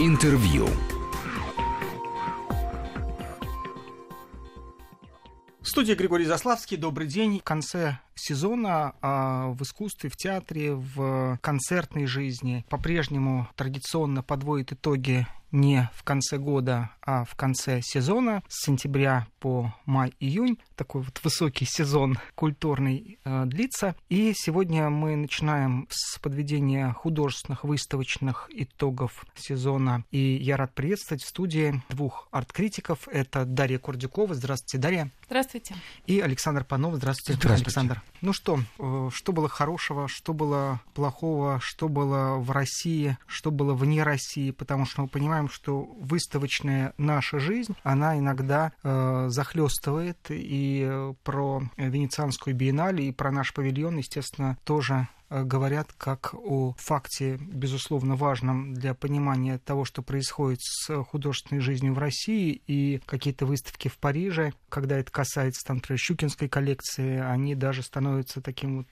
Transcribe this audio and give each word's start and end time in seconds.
Интервью. 0.00 0.66
В 5.60 5.68
студии 5.68 5.92
Григорий 5.94 6.24
Заславский. 6.24 6.76
Добрый 6.76 7.06
день. 7.06 7.38
В 7.38 7.44
конце 7.44 8.00
сезона 8.16 8.96
а 9.00 9.50
в 9.50 9.62
искусстве, 9.62 10.10
в 10.10 10.16
театре, 10.16 10.74
в 10.74 11.38
концертной 11.40 12.06
жизни 12.06 12.64
по-прежнему 12.68 13.48
традиционно 13.54 14.24
подводит 14.24 14.72
итоги 14.72 15.28
не 15.54 15.88
в 15.94 16.02
конце 16.02 16.36
года, 16.36 16.90
а 17.00 17.24
в 17.24 17.36
конце 17.36 17.80
сезона, 17.80 18.42
с 18.48 18.64
сентября 18.66 19.28
по 19.38 19.72
май-июнь. 19.86 20.58
Такой 20.74 21.02
вот 21.02 21.20
высокий 21.22 21.64
сезон 21.64 22.18
культурный 22.34 23.18
э, 23.24 23.44
длится. 23.46 23.94
И 24.08 24.32
сегодня 24.34 24.90
мы 24.90 25.14
начинаем 25.14 25.86
с 25.90 26.18
подведения 26.18 26.92
художественных 26.92 27.62
выставочных 27.62 28.50
итогов 28.50 29.24
сезона. 29.36 30.04
И 30.10 30.18
я 30.18 30.56
рад 30.56 30.74
приветствовать 30.74 31.22
в 31.22 31.28
студии 31.28 31.80
двух 31.88 32.28
арт-критиков. 32.32 33.06
Это 33.06 33.44
Дарья 33.44 33.78
Курдюкова. 33.78 34.34
Здравствуйте, 34.34 34.78
Дарья. 34.78 35.10
Здравствуйте. 35.26 35.74
И 36.06 36.20
Александр 36.20 36.64
Панов. 36.64 36.94
Здравствуйте, 36.96 37.40
Здравствуйте. 37.40 37.64
Александр. 37.64 38.02
Ну 38.20 38.32
что, 38.32 38.58
э, 38.78 39.10
что 39.12 39.32
было 39.32 39.48
хорошего, 39.48 40.08
что 40.08 40.32
было 40.34 40.80
плохого, 40.94 41.60
что 41.60 41.88
было 41.88 42.36
в 42.36 42.50
России, 42.50 43.16
что 43.26 43.50
было 43.50 43.74
вне 43.74 44.02
России, 44.02 44.50
потому 44.50 44.86
что 44.86 45.02
мы 45.02 45.08
понимаем, 45.08 45.48
что 45.48 45.82
выставочная 45.98 46.94
наша 46.98 47.38
жизнь, 47.38 47.74
она 47.82 48.18
иногда 48.18 48.72
э, 48.82 49.26
захлестывает 49.28 50.18
и 50.30 50.84
э, 50.86 51.14
про 51.22 51.62
Венецианскую 51.76 52.54
биеннале, 52.54 53.08
и 53.08 53.12
про 53.12 53.30
наш 53.30 53.52
павильон, 53.54 53.96
естественно, 53.96 54.58
тоже 54.64 55.08
говорят 55.30 55.92
как 55.96 56.34
о 56.34 56.74
факте, 56.78 57.36
безусловно, 57.36 58.16
важном 58.16 58.74
для 58.74 58.94
понимания 58.94 59.58
того, 59.58 59.84
что 59.84 60.02
происходит 60.02 60.60
с 60.62 61.02
художественной 61.04 61.60
жизнью 61.60 61.94
в 61.94 61.98
России, 61.98 62.62
и 62.66 63.00
какие-то 63.06 63.46
выставки 63.46 63.88
в 63.88 63.98
Париже, 63.98 64.52
когда 64.68 64.98
это 64.98 65.10
касается, 65.10 65.66
там, 65.66 65.76
например, 65.76 65.98
Щукинской 65.98 66.48
коллекции, 66.48 67.18
они 67.18 67.54
даже 67.54 67.82
становятся 67.82 68.40
таким 68.40 68.78
вот 68.78 68.86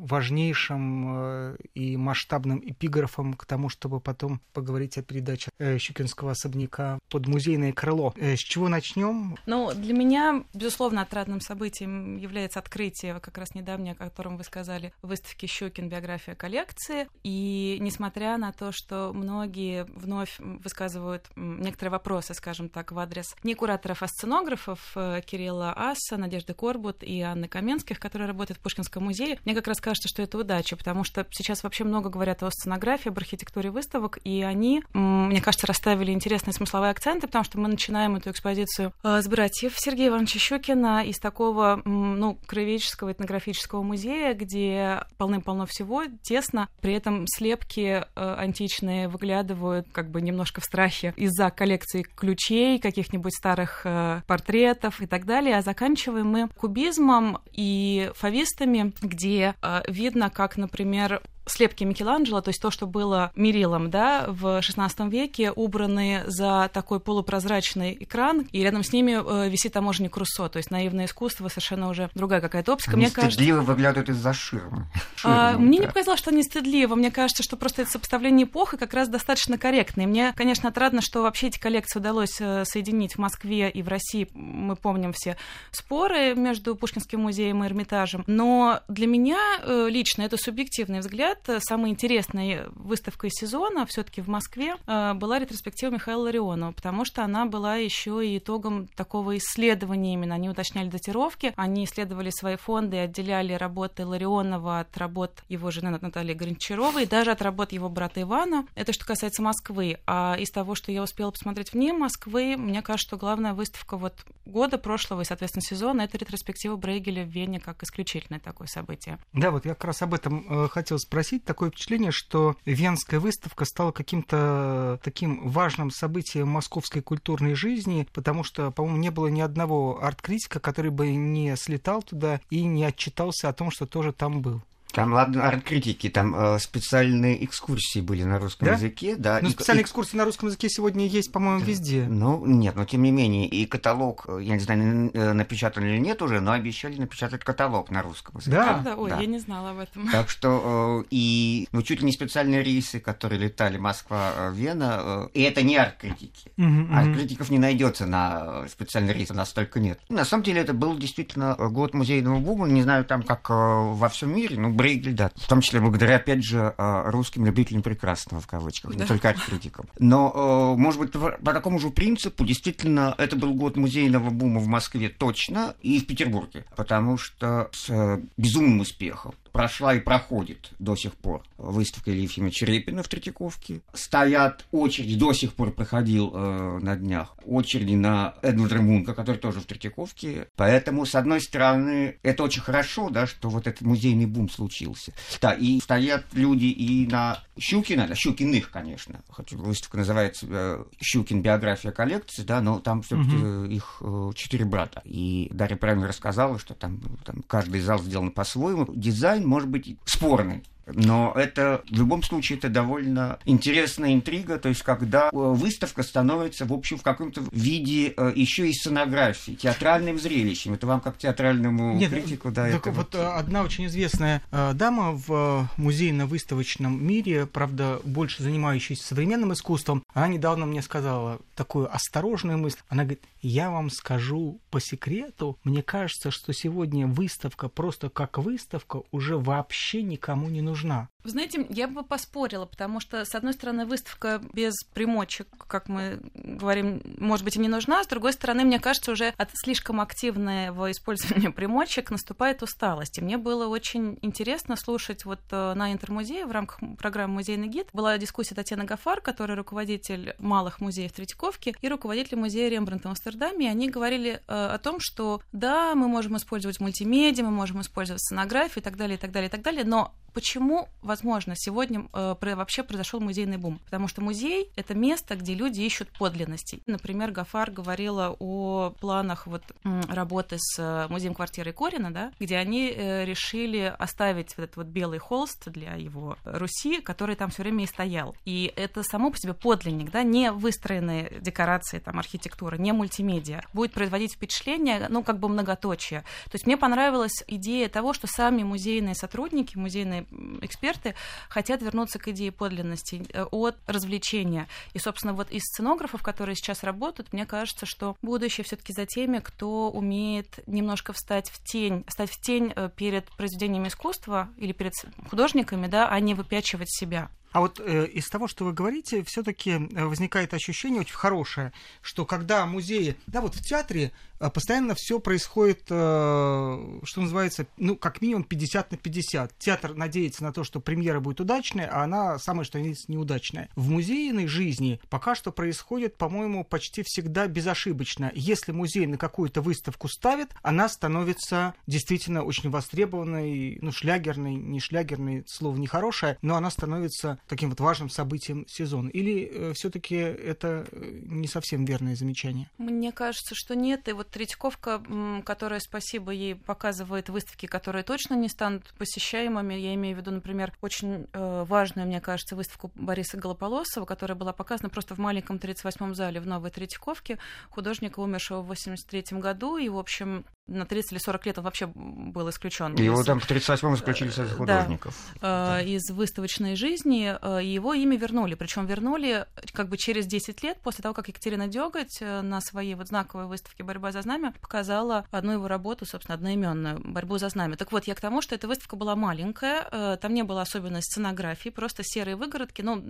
важнейшим 0.00 1.06
э, 1.16 1.56
и 1.74 1.96
масштабным 1.96 2.60
эпиграфом 2.64 3.34
к 3.34 3.46
тому, 3.46 3.68
чтобы 3.68 4.00
потом 4.00 4.40
поговорить 4.52 4.98
о 4.98 5.02
передаче 5.02 5.50
э, 5.58 5.78
Щукинского 5.78 6.32
особняка 6.32 6.98
под 7.10 7.26
музейное 7.26 7.72
крыло. 7.72 8.12
Э, 8.16 8.36
С 8.36 8.40
чего 8.40 8.68
начнем? 8.68 9.36
Ну, 9.46 9.72
для 9.74 9.94
меня, 9.94 10.44
безусловно, 10.54 11.02
отрадным 11.02 11.40
событием 11.40 12.16
является 12.16 12.58
открытие, 12.58 13.18
как 13.20 13.38
раз 13.38 13.54
недавнее, 13.54 13.92
о 13.92 13.96
котором 13.96 14.36
вы 14.36 14.44
сказали, 14.44 14.92
выставки 15.02 15.46
Щукин 15.46 15.88
«Биография 15.88 16.34
коллекции». 16.34 17.08
И 17.22 17.78
несмотря 17.80 18.36
на 18.38 18.52
то, 18.52 18.70
что 18.72 19.12
многие 19.12 19.84
вновь 19.84 20.38
высказывают 20.38 21.28
некоторые 21.36 21.92
вопросы, 21.92 22.34
скажем 22.34 22.68
так, 22.68 22.92
в 22.92 22.98
адрес 22.98 23.34
не 23.42 23.54
кураторов, 23.54 24.02
а 24.02 24.08
сценографов 24.08 24.96
Кирилла 25.26 25.72
Асса, 25.76 26.16
Надежды 26.16 26.54
Корбут 26.54 27.02
и 27.02 27.20
Анны 27.20 27.48
Каменских, 27.48 27.98
которые 27.98 28.28
работают 28.28 28.58
в 28.58 28.62
Пушкинском 28.62 29.04
музее, 29.04 29.38
мне 29.44 29.54
как 29.54 29.66
раз 29.66 29.80
кажется, 29.88 30.08
что 30.08 30.20
это 30.20 30.36
удача, 30.36 30.76
потому 30.76 31.02
что 31.02 31.26
сейчас 31.30 31.62
вообще 31.62 31.82
много 31.82 32.10
говорят 32.10 32.42
о 32.42 32.50
сценографии, 32.50 33.08
об 33.08 33.16
архитектуре 33.16 33.70
выставок, 33.70 34.18
и 34.22 34.42
они, 34.42 34.82
мне 34.92 35.40
кажется, 35.40 35.66
расставили 35.66 36.12
интересные 36.12 36.52
смысловые 36.52 36.90
акценты, 36.90 37.26
потому 37.26 37.42
что 37.42 37.58
мы 37.58 37.68
начинаем 37.68 38.16
эту 38.16 38.30
экспозицию 38.30 38.92
э, 39.02 39.22
с 39.22 39.28
братьев 39.28 39.72
Сергея 39.78 40.08
Ивановича 40.08 40.38
Щукина 40.38 41.06
из 41.06 41.18
такого, 41.18 41.80
ну, 41.86 42.38
краеведческого 42.46 43.12
этнографического 43.12 43.82
музея, 43.82 44.34
где 44.34 45.04
полным-полно 45.16 45.64
всего, 45.64 46.04
тесно, 46.22 46.68
при 46.82 46.92
этом 46.92 47.24
слепки 47.26 48.04
э, 48.04 48.04
античные 48.14 49.08
выглядывают 49.08 49.86
как 49.90 50.10
бы 50.10 50.20
немножко 50.20 50.60
в 50.60 50.64
страхе 50.64 51.14
из-за 51.16 51.48
коллекции 51.48 52.02
ключей, 52.02 52.78
каких-нибудь 52.78 53.34
старых 53.34 53.80
э, 53.84 54.20
портретов 54.26 55.00
и 55.00 55.06
так 55.06 55.24
далее, 55.24 55.56
а 55.56 55.62
заканчиваем 55.62 56.26
мы 56.26 56.48
кубизмом 56.48 57.38
и 57.52 58.10
фавистами, 58.14 58.92
где 59.00 59.54
видно, 59.86 60.30
как, 60.30 60.56
например, 60.56 61.22
слепки 61.48 61.84
Микеланджело, 61.84 62.40
то 62.40 62.50
есть 62.50 62.60
то, 62.60 62.70
что 62.70 62.86
было 62.86 63.32
мерилом, 63.34 63.90
да, 63.90 64.26
в 64.28 64.58
XVI 64.58 65.08
веке, 65.10 65.52
убраны 65.52 66.22
за 66.26 66.70
такой 66.72 67.00
полупрозрачный 67.00 67.96
экран, 68.00 68.46
и 68.52 68.62
рядом 68.62 68.82
с 68.82 68.92
ними 68.92 69.18
э, 69.18 69.48
висит 69.48 69.72
таможенник 69.72 70.16
Руссо, 70.16 70.48
то 70.48 70.58
есть 70.58 70.70
наивное 70.70 71.06
искусство, 71.06 71.48
совершенно 71.48 71.88
уже 71.88 72.10
другая 72.14 72.40
какая-то 72.40 72.72
оптика. 72.72 72.92
Они 72.92 73.06
Мне 73.06 73.10
кажется, 73.10 73.36
стыдливо 73.36 73.60
выглядывают 73.60 74.08
из-за 74.08 74.32
ширмы. 74.32 74.86
а, 75.24 75.52
Ширмы, 75.52 75.66
мне 75.66 75.78
да. 75.78 75.84
не 75.84 75.88
показалось, 75.88 76.20
что 76.20 76.30
они 76.30 76.42
стыдливо. 76.42 76.94
Мне 76.94 77.10
кажется, 77.10 77.42
что 77.42 77.56
просто 77.56 77.82
это 77.82 77.90
сопоставление 77.90 78.46
эпох 78.46 78.74
и 78.74 78.76
как 78.76 78.94
раз 78.94 79.08
достаточно 79.08 79.58
корректно. 79.58 80.02
И 80.02 80.06
мне, 80.06 80.32
конечно, 80.36 80.68
отрадно, 80.68 81.00
что 81.00 81.22
вообще 81.22 81.48
эти 81.48 81.58
коллекции 81.58 81.98
удалось 81.98 82.40
э, 82.40 82.64
соединить 82.64 83.14
в 83.14 83.18
Москве 83.18 83.70
и 83.70 83.82
в 83.82 83.88
России. 83.88 84.28
Мы 84.34 84.76
помним 84.76 85.12
все 85.12 85.36
споры 85.70 86.34
между 86.34 86.74
Пушкинским 86.76 87.20
музеем 87.20 87.62
и 87.62 87.66
Эрмитажем. 87.66 88.24
Но 88.26 88.80
для 88.88 89.06
меня 89.06 89.38
э, 89.62 89.88
лично 89.88 90.22
это 90.22 90.36
субъективный 90.36 91.00
взгляд. 91.00 91.37
Самой 91.58 91.90
интересной 91.90 92.68
выставкой 92.74 93.30
сезона 93.30 93.86
все-таки 93.86 94.20
в 94.20 94.28
Москве 94.28 94.76
э, 94.86 95.14
была 95.14 95.38
ретроспектива 95.38 95.90
Михаила 95.90 96.22
Ларионова, 96.22 96.72
потому 96.72 97.04
что 97.04 97.22
она 97.22 97.46
была 97.46 97.76
еще 97.76 98.26
и 98.26 98.38
итогом 98.38 98.88
такого 98.88 99.36
исследования 99.38 100.14
именно. 100.14 100.34
Они 100.34 100.48
уточняли 100.48 100.88
датировки, 100.88 101.52
они 101.56 101.84
исследовали 101.84 102.30
свои 102.30 102.56
фонды 102.56 102.96
и 102.96 103.00
отделяли 103.00 103.52
работы 103.52 104.06
Ларионова 104.06 104.80
от 104.80 104.96
работ 104.96 105.42
его 105.48 105.70
жены 105.70 105.90
Натальи 105.90 106.34
Гончаровой, 106.34 107.04
и 107.04 107.06
даже 107.06 107.30
от 107.30 107.42
работ 107.42 107.72
его 107.72 107.88
брата 107.88 108.22
Ивана. 108.22 108.66
Это 108.74 108.92
что 108.92 109.06
касается 109.06 109.42
Москвы. 109.42 109.98
А 110.06 110.36
из 110.38 110.50
того, 110.50 110.74
что 110.74 110.92
я 110.92 111.02
успела 111.02 111.30
посмотреть 111.30 111.72
вне 111.72 111.92
Москвы, 111.92 112.56
мне 112.56 112.82
кажется, 112.82 113.08
что 113.08 113.16
главная 113.16 113.54
выставка 113.54 113.96
вот 113.96 114.14
года 114.44 114.76
прошлого 114.76 115.22
и, 115.22 115.24
соответственно, 115.24 115.62
сезона— 115.62 116.00
это 116.02 116.18
ретроспектива 116.18 116.76
Брейгеля 116.76 117.24
в 117.24 117.28
Вене 117.28 117.60
как 117.60 117.82
исключительное 117.82 118.40
такое 118.40 118.66
событие. 118.66 119.18
Да, 119.32 119.50
вот 119.50 119.64
я 119.64 119.74
как 119.74 119.84
раз 119.84 120.02
об 120.02 120.14
этом 120.14 120.44
э, 120.48 120.68
хотел 120.68 120.98
спросить. 120.98 121.27
Такое 121.36 121.70
впечатление, 121.70 122.10
что 122.10 122.56
Венская 122.64 123.20
выставка 123.20 123.64
стала 123.64 123.92
каким-то 123.92 124.98
таким 125.02 125.48
важным 125.48 125.90
событием 125.90 126.48
московской 126.48 127.02
культурной 127.02 127.54
жизни, 127.54 128.06
потому 128.12 128.44
что, 128.44 128.70
по-моему, 128.70 128.98
не 128.98 129.10
было 129.10 129.26
ни 129.26 129.40
одного 129.40 130.02
арт-критика, 130.02 130.60
который 130.60 130.90
бы 130.90 131.14
не 131.14 131.54
слетал 131.56 132.02
туда 132.02 132.40
и 132.50 132.64
не 132.64 132.84
отчитался 132.84 133.48
о 133.48 133.52
том, 133.52 133.70
что 133.70 133.86
тоже 133.86 134.12
там 134.12 134.40
был. 134.40 134.62
Там, 134.92 135.12
ладно, 135.12 135.46
арт-критики, 135.46 136.08
там 136.08 136.34
э, 136.34 136.58
специальные 136.58 137.44
экскурсии 137.44 138.00
были 138.00 138.24
на 138.24 138.38
русском 138.38 138.66
Да? 138.66 138.74
языке, 138.74 139.16
да. 139.16 139.38
Ну, 139.42 139.48
и- 139.48 139.52
специальные 139.52 139.82
и- 139.82 139.84
экскурсии 139.84 140.16
на 140.16 140.24
русском 140.24 140.48
языке 140.48 140.68
сегодня 140.70 141.06
есть, 141.06 141.30
по-моему, 141.30 141.60
везде. 141.62 142.06
Ну, 142.08 142.44
нет, 142.46 142.74
но 142.74 142.84
тем 142.86 143.02
не 143.02 143.10
менее, 143.10 143.46
и 143.46 143.66
каталог, 143.66 144.24
э, 144.28 144.40
я 144.42 144.54
не 144.54 144.60
знаю, 144.60 145.10
э, 145.12 145.32
напечатан 145.34 145.84
или 145.84 145.98
нет 145.98 146.22
уже, 146.22 146.40
но 146.40 146.52
обещали 146.52 146.96
напечатать 146.98 147.44
каталог 147.44 147.90
на 147.90 148.02
русском 148.02 148.36
языке. 148.38 148.56
Да? 148.56 148.64
Правда? 148.64 148.96
Ой, 148.96 149.10
да. 149.10 149.20
я 149.20 149.26
не 149.26 149.38
знала 149.38 149.70
об 149.70 149.78
этом. 149.78 150.08
Так 150.10 150.30
что 150.30 151.02
э, 151.04 151.08
и 151.10 151.68
ну, 151.72 151.82
чуть 151.82 152.00
ли 152.00 152.06
не 152.06 152.12
специальные 152.12 152.62
рейсы, 152.62 152.98
которые 152.98 153.38
летали 153.38 153.76
Москва-Вена, 153.78 155.28
и 155.34 155.42
это 155.42 155.62
не 155.62 155.76
арт-критики. 155.76 156.50
Мгм. 156.56 156.94
Арт-критиков 156.96 157.50
не 157.50 157.58
найдется 157.58 158.06
на 158.06 158.62
э, 158.64 158.68
специальный 158.70 159.12
рейс, 159.12 159.30
у 159.30 159.34
нас 159.34 159.50
столько 159.50 159.80
нет. 159.80 160.00
На 160.08 160.24
самом 160.24 160.44
деле 160.44 160.60
это 160.62 160.72
был 160.72 160.96
действительно 160.96 161.54
год 161.54 161.94
музейного 161.94 162.38
бума, 162.40 162.66
не 162.68 162.82
знаю 162.82 163.04
там 163.04 163.22
как 163.22 163.48
э, 163.50 163.52
во 163.52 164.08
всем 164.08 164.34
мире, 164.34 164.58
но 164.58 164.70
Брейгель, 164.78 165.12
да, 165.12 165.30
в 165.36 165.46
том 165.46 165.60
числе 165.60 165.80
благодаря, 165.80 166.16
опять 166.16 166.42
же, 166.42 166.74
э, 166.78 167.02
русским 167.10 167.44
любителям 167.44 167.82
прекрасного, 167.82 168.40
в 168.40 168.46
кавычках, 168.46 168.92
не 168.92 168.98
Да. 168.98 169.06
только 169.06 169.28
арт-критикам. 169.28 169.86
Но, 169.98 170.74
э, 170.74 170.80
может 170.80 171.00
быть, 171.00 171.12
по 171.12 171.32
по 171.32 171.52
такому 171.52 171.78
же 171.78 171.90
принципу, 171.90 172.44
действительно, 172.44 173.14
это 173.18 173.36
был 173.36 173.52
год 173.54 173.76
музейного 173.76 174.30
бума 174.30 174.60
в 174.60 174.66
Москве 174.68 175.08
точно 175.10 175.74
и 175.82 176.00
в 176.00 176.06
Петербурге, 176.06 176.64
потому 176.76 177.18
что 177.18 177.68
с 177.72 177.90
э, 177.90 178.20
безумным 178.38 178.80
успехом 178.80 179.34
прошла 179.52 179.94
и 179.94 180.00
проходит 180.00 180.70
до 180.78 180.96
сих 180.96 181.14
пор 181.14 181.42
выставка 181.56 182.10
Ильи 182.10 182.22
Ефимовича 182.22 182.66
Репина 182.66 183.02
в 183.02 183.08
Третьяковке. 183.08 183.80
Стоят 183.92 184.64
очереди, 184.70 185.16
до 185.16 185.32
сих 185.32 185.54
пор 185.54 185.72
проходил 185.72 186.30
э, 186.34 186.78
на 186.80 186.96
днях, 186.96 187.34
очереди 187.44 187.94
на 187.94 188.34
Эдварда 188.42 188.82
Мунка, 188.82 189.14
который 189.14 189.36
тоже 189.36 189.60
в 189.60 189.64
Третьяковке. 189.64 190.48
Поэтому, 190.56 191.06
с 191.06 191.14
одной 191.14 191.40
стороны, 191.40 192.18
это 192.22 192.42
очень 192.42 192.62
хорошо, 192.62 193.10
да, 193.10 193.26
что 193.26 193.48
вот 193.48 193.66
этот 193.66 193.82
музейный 193.82 194.26
бум 194.26 194.48
случился. 194.48 195.12
Да, 195.40 195.52
и 195.52 195.80
стоят 195.80 196.24
люди 196.32 196.66
и 196.66 197.06
на 197.06 197.42
Щукина, 197.58 198.06
да, 198.06 198.14
Щукиных, 198.14 198.70
конечно. 198.70 199.20
Хоть 199.28 199.52
выставка 199.52 199.98
называется 199.98 200.46
э, 200.48 200.84
«Щукин. 201.00 201.42
Биография 201.42 201.92
коллекции», 201.92 202.42
да, 202.42 202.60
но 202.60 202.80
там 202.80 203.02
все-таки 203.02 203.74
их 203.74 203.98
э, 204.00 204.30
четыре 204.34 204.64
брата. 204.64 205.02
И 205.04 205.48
Дарья 205.52 205.76
правильно 205.76 206.08
рассказала, 206.08 206.58
что 206.58 206.74
там, 206.74 207.00
там 207.24 207.42
каждый 207.46 207.80
зал 207.80 208.00
сделан 208.00 208.30
по-своему. 208.30 208.86
Дизайн 208.94 209.37
может 209.46 209.68
быть 209.68 209.96
спорный. 210.04 210.62
Но 210.90 211.34
это 211.36 211.82
в 211.90 211.98
любом 211.98 212.22
случае 212.22 212.56
это 212.56 212.70
довольно 212.70 213.38
интересная 213.44 214.14
интрига, 214.14 214.58
то 214.58 214.70
есть 214.70 214.82
когда 214.82 215.28
выставка 215.32 216.02
становится, 216.02 216.64
в 216.64 216.72
общем, 216.72 216.96
в 216.96 217.02
каком-то 217.02 217.42
виде 217.52 218.14
еще 218.34 218.70
и 218.70 218.72
сценографии, 218.72 219.52
театральным 219.52 220.18
зрелищем. 220.18 220.72
Это 220.72 220.86
вам 220.86 221.02
как 221.02 221.18
театральному 221.18 221.94
Нет, 221.94 222.10
критику, 222.10 222.50
да? 222.50 222.70
Так 222.70 222.86
вот, 222.86 223.14
вот 223.14 223.14
одна 223.16 223.64
очень 223.64 223.84
известная 223.84 224.42
дама 224.50 225.12
в 225.12 225.68
музейно-выставочном 225.76 227.04
мире, 227.06 227.44
правда, 227.44 228.00
больше 228.04 228.42
занимающаяся 228.42 229.04
современным 229.04 229.52
искусством, 229.52 230.02
она 230.14 230.28
недавно 230.28 230.64
мне 230.64 230.80
сказала 230.80 231.38
такую 231.54 231.94
осторожную 231.94 232.56
мысль. 232.56 232.78
Она 232.88 233.02
говорит, 233.02 233.20
я 233.40 233.70
вам 233.70 233.90
скажу 233.90 234.60
по 234.70 234.80
секрету, 234.80 235.58
мне 235.64 235.82
кажется, 235.82 236.30
что 236.30 236.52
сегодня 236.52 237.06
выставка 237.06 237.68
просто 237.68 238.10
как 238.10 238.38
выставка 238.38 239.02
уже 239.10 239.36
вообще 239.36 240.02
никому 240.02 240.48
не 240.48 240.62
нужна. 240.62 241.08
Вы 241.24 241.30
знаете, 241.32 241.66
я 241.68 241.88
бы 241.88 242.04
поспорила, 242.04 242.64
потому 242.64 243.00
что, 243.00 243.22
с 243.24 243.34
одной 243.34 243.52
стороны, 243.52 243.84
выставка 243.84 244.40
без 244.54 244.72
примочек, 244.94 245.48
как 245.66 245.88
мы 245.88 246.20
говорим, 246.34 247.02
может 247.18 247.44
быть, 247.44 247.56
и 247.56 247.60
не 247.60 247.68
нужна, 247.68 248.02
с 248.02 248.06
другой 248.06 248.32
стороны, 248.32 248.64
мне 248.64 248.78
кажется, 248.78 249.12
уже 249.12 249.34
от 249.36 249.50
слишком 249.52 250.00
активного 250.00 250.90
использования 250.90 251.50
примочек 251.52 252.10
наступает 252.10 252.62
усталость. 252.62 253.18
И 253.18 253.20
мне 253.20 253.36
было 253.36 253.66
очень 253.66 254.18
интересно 254.22 254.76
слушать 254.76 255.24
вот 255.24 255.40
э, 255.50 255.74
на 255.74 255.92
Интермузее 255.92 256.46
в 256.46 256.52
рамках 256.52 256.80
программы 256.96 257.34
«Музейный 257.34 257.68
гид» 257.68 257.88
была 257.92 258.16
дискуссия 258.16 258.54
Татьяны 258.54 258.84
Гафар, 258.84 259.20
которая 259.20 259.58
руководитель 259.58 260.34
малых 260.38 260.80
музеев 260.80 261.12
Третьяковки 261.12 261.74
и 261.78 261.88
руководитель 261.88 262.38
музея 262.38 262.70
Рембрандта 262.70 263.08
Амстердаме, 263.28 263.70
они 263.70 263.88
говорили 263.88 264.40
э, 264.46 264.52
о 264.74 264.78
том, 264.78 265.00
что 265.00 265.42
да, 265.52 265.94
мы 265.94 266.08
можем 266.08 266.36
использовать 266.36 266.80
мультимедиа, 266.80 267.44
мы 267.44 267.50
можем 267.50 267.80
использовать 267.80 268.22
сценографию 268.22 268.80
и 268.80 268.84
так 268.84 268.96
далее, 268.96 269.16
и 269.16 269.20
так 269.20 269.32
далее, 269.32 269.48
и 269.48 269.50
так 269.50 269.62
далее, 269.62 269.84
но 269.84 270.14
почему, 270.38 270.88
возможно, 271.02 271.54
сегодня 271.56 272.08
э, 272.12 272.36
вообще 272.40 272.84
произошел 272.84 273.18
музейный 273.18 273.56
бум? 273.56 273.80
Потому 273.86 274.06
что 274.06 274.20
музей— 274.20 274.70
это 274.76 274.94
место, 274.94 275.34
где 275.34 275.52
люди 275.52 275.80
ищут 275.80 276.10
подлинностей. 276.16 276.80
Например, 276.86 277.32
Гафар 277.32 277.72
говорила 277.72 278.36
о 278.38 278.94
планах 279.00 279.48
вот, 279.48 279.64
работы 279.82 280.58
с 280.60 280.78
э, 280.78 281.08
музеем 281.08 281.34
квартиры 281.34 281.72
Корина, 281.72 282.12
да, 282.12 282.30
где 282.38 282.56
они 282.56 282.88
э, 282.88 283.24
решили 283.24 283.92
оставить 283.98 284.56
вот 284.56 284.62
этот 284.62 284.76
вот 284.76 284.86
белый 284.86 285.18
холст 285.18 285.68
для 285.70 285.94
его 285.94 286.36
Руси, 286.44 287.00
который 287.00 287.34
там 287.34 287.50
все 287.50 287.62
время 287.62 287.82
и 287.82 287.88
стоял. 287.88 288.36
И 288.44 288.72
это 288.76 289.02
само 289.02 289.32
по 289.32 289.38
себе 289.38 289.54
подлинник, 289.54 290.12
да, 290.12 290.22
не 290.22 290.52
выстроенные 290.52 291.32
декорации, 291.40 291.98
там, 291.98 292.20
архитектура, 292.20 292.76
не 292.76 292.92
мультимедиа. 292.92 293.62
Будет 293.72 293.92
производить 293.92 294.34
впечатление, 294.34 295.06
ну, 295.08 295.24
как 295.24 295.40
бы 295.40 295.48
многоточие. 295.48 296.20
То 296.44 296.52
есть 296.52 296.66
мне 296.66 296.76
понравилась 296.76 297.42
идея 297.48 297.88
того, 297.88 298.12
что 298.12 298.28
сами 298.28 298.62
музейные 298.62 299.16
сотрудники, 299.16 299.76
музейные 299.76 300.27
эксперты 300.60 301.14
хотят 301.48 301.82
вернуться 301.82 302.18
к 302.18 302.28
идее 302.28 302.52
подлинности 302.52 303.24
э, 303.32 303.44
от 303.44 303.76
развлечения. 303.86 304.68
И, 304.94 304.98
собственно, 304.98 305.32
вот 305.32 305.50
из 305.50 305.62
сценографов, 305.62 306.22
которые 306.22 306.56
сейчас 306.56 306.82
работают, 306.82 307.32
мне 307.32 307.46
кажется, 307.46 307.86
что 307.86 308.16
будущее 308.22 308.64
все-таки 308.64 308.92
за 308.92 309.06
теми, 309.06 309.38
кто 309.38 309.90
умеет 309.90 310.60
немножко 310.66 311.12
встать 311.12 311.50
в 311.50 311.62
тень, 311.64 312.04
стать 312.08 312.30
в 312.30 312.40
тень 312.40 312.72
э, 312.74 312.90
перед 312.94 313.24
произведениями 313.36 313.88
искусства 313.88 314.48
или 314.56 314.72
перед 314.72 314.92
художниками, 315.28 315.86
да, 315.86 316.08
а 316.08 316.20
не 316.20 316.34
выпячивать 316.34 316.90
себя. 316.90 317.30
А 317.52 317.60
вот 317.60 317.80
э, 317.80 318.06
из 318.06 318.28
того, 318.28 318.46
что 318.46 318.64
вы 318.64 318.72
говорите, 318.72 319.24
все-таки 319.24 319.70
э, 319.70 320.04
возникает 320.04 320.52
ощущение 320.52 321.00
очень 321.00 321.14
хорошее, 321.14 321.72
что 322.02 322.26
когда 322.26 322.66
музеи, 322.66 323.16
да, 323.26 323.40
вот 323.40 323.54
в 323.54 323.62
театре 323.62 324.12
постоянно 324.38 324.94
все 324.94 325.20
происходит, 325.20 325.82
э, 325.90 327.00
что 327.02 327.20
называется, 327.20 327.66
ну, 327.76 327.96
как 327.96 328.20
минимум 328.20 328.44
50 328.44 328.92
на 328.92 328.96
50. 328.96 329.58
Театр 329.58 329.94
надеется 329.94 330.44
на 330.44 330.52
то, 330.52 330.64
что 330.64 330.80
премьера 330.80 331.20
будет 331.20 331.40
удачная, 331.40 331.88
а 331.92 332.04
она 332.04 332.38
самая 332.38 332.64
что 332.64 332.78
есть 332.78 333.08
неудачная. 333.08 333.68
В 333.74 333.90
музейной 333.90 334.46
жизни 334.46 335.00
пока 335.08 335.34
что 335.34 335.50
происходит, 335.50 336.16
по-моему, 336.16 336.64
почти 336.64 337.02
всегда 337.04 337.46
безошибочно. 337.46 338.30
Если 338.34 338.72
музей 338.72 339.06
на 339.06 339.18
какую-то 339.18 339.60
выставку 339.60 340.08
ставит, 340.08 340.54
она 340.62 340.88
становится 340.88 341.74
действительно 341.86 342.44
очень 342.44 342.70
востребованной, 342.70 343.78
ну, 343.80 343.92
шлягерной, 343.92 344.54
не 344.54 344.80
шлягерной, 344.80 345.44
слово 345.46 345.76
нехорошее, 345.76 346.38
но 346.42 346.56
она 346.56 346.70
становится 346.70 347.38
таким 347.48 347.70
вот 347.70 347.80
важным 347.80 348.10
событием 348.10 348.66
сезона? 348.68 349.08
Или 349.08 349.50
э, 349.52 349.72
все-таки 349.74 350.14
это 350.14 350.86
э, 350.90 351.20
не 351.24 351.48
совсем 351.48 351.84
верное 351.84 352.16
замечание? 352.16 352.70
Мне 352.78 353.12
кажется, 353.12 353.54
что 353.54 353.74
нет. 353.74 354.08
И 354.08 354.12
вот 354.12 354.27
Третьяковка, 354.30 355.02
которая, 355.44 355.80
спасибо 355.80 356.32
ей, 356.32 356.54
показывает 356.54 357.28
выставки, 357.28 357.66
которые 357.66 358.02
точно 358.02 358.34
не 358.34 358.48
станут 358.48 358.92
посещаемыми. 358.98 359.74
Я 359.74 359.94
имею 359.94 360.16
в 360.16 360.20
виду, 360.20 360.30
например, 360.30 360.72
очень 360.80 361.26
э, 361.32 361.64
важную, 361.66 362.06
мне 362.06 362.20
кажется, 362.20 362.56
выставку 362.56 362.90
Бориса 362.94 363.36
Голополосова, 363.36 364.04
которая 364.04 364.36
была 364.36 364.52
показана 364.52 364.88
просто 364.88 365.14
в 365.14 365.18
маленьком 365.18 365.56
38-м 365.56 366.14
зале 366.14 366.40
в 366.40 366.46
Новой 366.46 366.70
Третьяковке, 366.70 367.38
художника, 367.70 368.20
умершего 368.20 368.60
в 368.62 368.66
83 368.66 369.38
году. 369.38 369.76
И, 369.76 369.88
в 369.88 369.98
общем, 369.98 370.44
на 370.68 370.84
30 370.84 371.12
или 371.12 371.18
40 371.18 371.46
лет 371.46 371.58
он 371.58 371.64
вообще 371.64 371.86
был 371.94 372.48
исключен. 372.50 372.94
Его 372.94 373.20
из... 373.20 373.26
там 373.26 373.40
в 373.40 373.50
38-м 373.50 373.94
исключили 373.94 374.28
из 374.28 374.52
художников. 374.52 375.14
Да, 375.40 375.80
из 375.80 376.10
выставочной 376.10 376.76
жизни. 376.76 377.36
Э, 377.40 377.60
его 377.62 377.94
имя 377.94 378.16
вернули. 378.16 378.54
Причем 378.54 378.86
вернули 378.86 379.46
как 379.72 379.88
бы 379.88 379.96
через 379.96 380.26
10 380.26 380.62
лет 380.62 380.78
после 380.82 381.02
того, 381.02 381.14
как 381.14 381.28
Екатерина 381.28 381.66
Деготь 381.68 382.18
э, 382.20 382.42
на 382.42 382.60
своей 382.60 382.94
вот 382.94 383.08
знаковой 383.08 383.46
выставке 383.46 383.82
«Борьба 383.82 384.12
за 384.12 384.22
знамя» 384.22 384.52
показала 384.60 385.26
одну 385.30 385.52
его 385.52 385.68
работу, 385.68 386.06
собственно, 386.06 386.34
одноименную 386.34 387.00
«Борьбу 387.00 387.38
за 387.38 387.48
знамя». 387.48 387.76
Так 387.76 387.92
вот, 387.92 388.04
я 388.04 388.14
к 388.14 388.20
тому, 388.20 388.42
что 388.42 388.54
эта 388.54 388.68
выставка 388.68 388.96
была 388.96 389.16
маленькая, 389.16 389.88
э, 389.90 390.18
там 390.20 390.34
не 390.34 390.42
было 390.42 390.62
особенной 390.62 391.02
сценографии, 391.02 391.70
просто 391.70 392.02
серые 392.04 392.36
выгородки, 392.36 392.82
ну, 392.82 393.02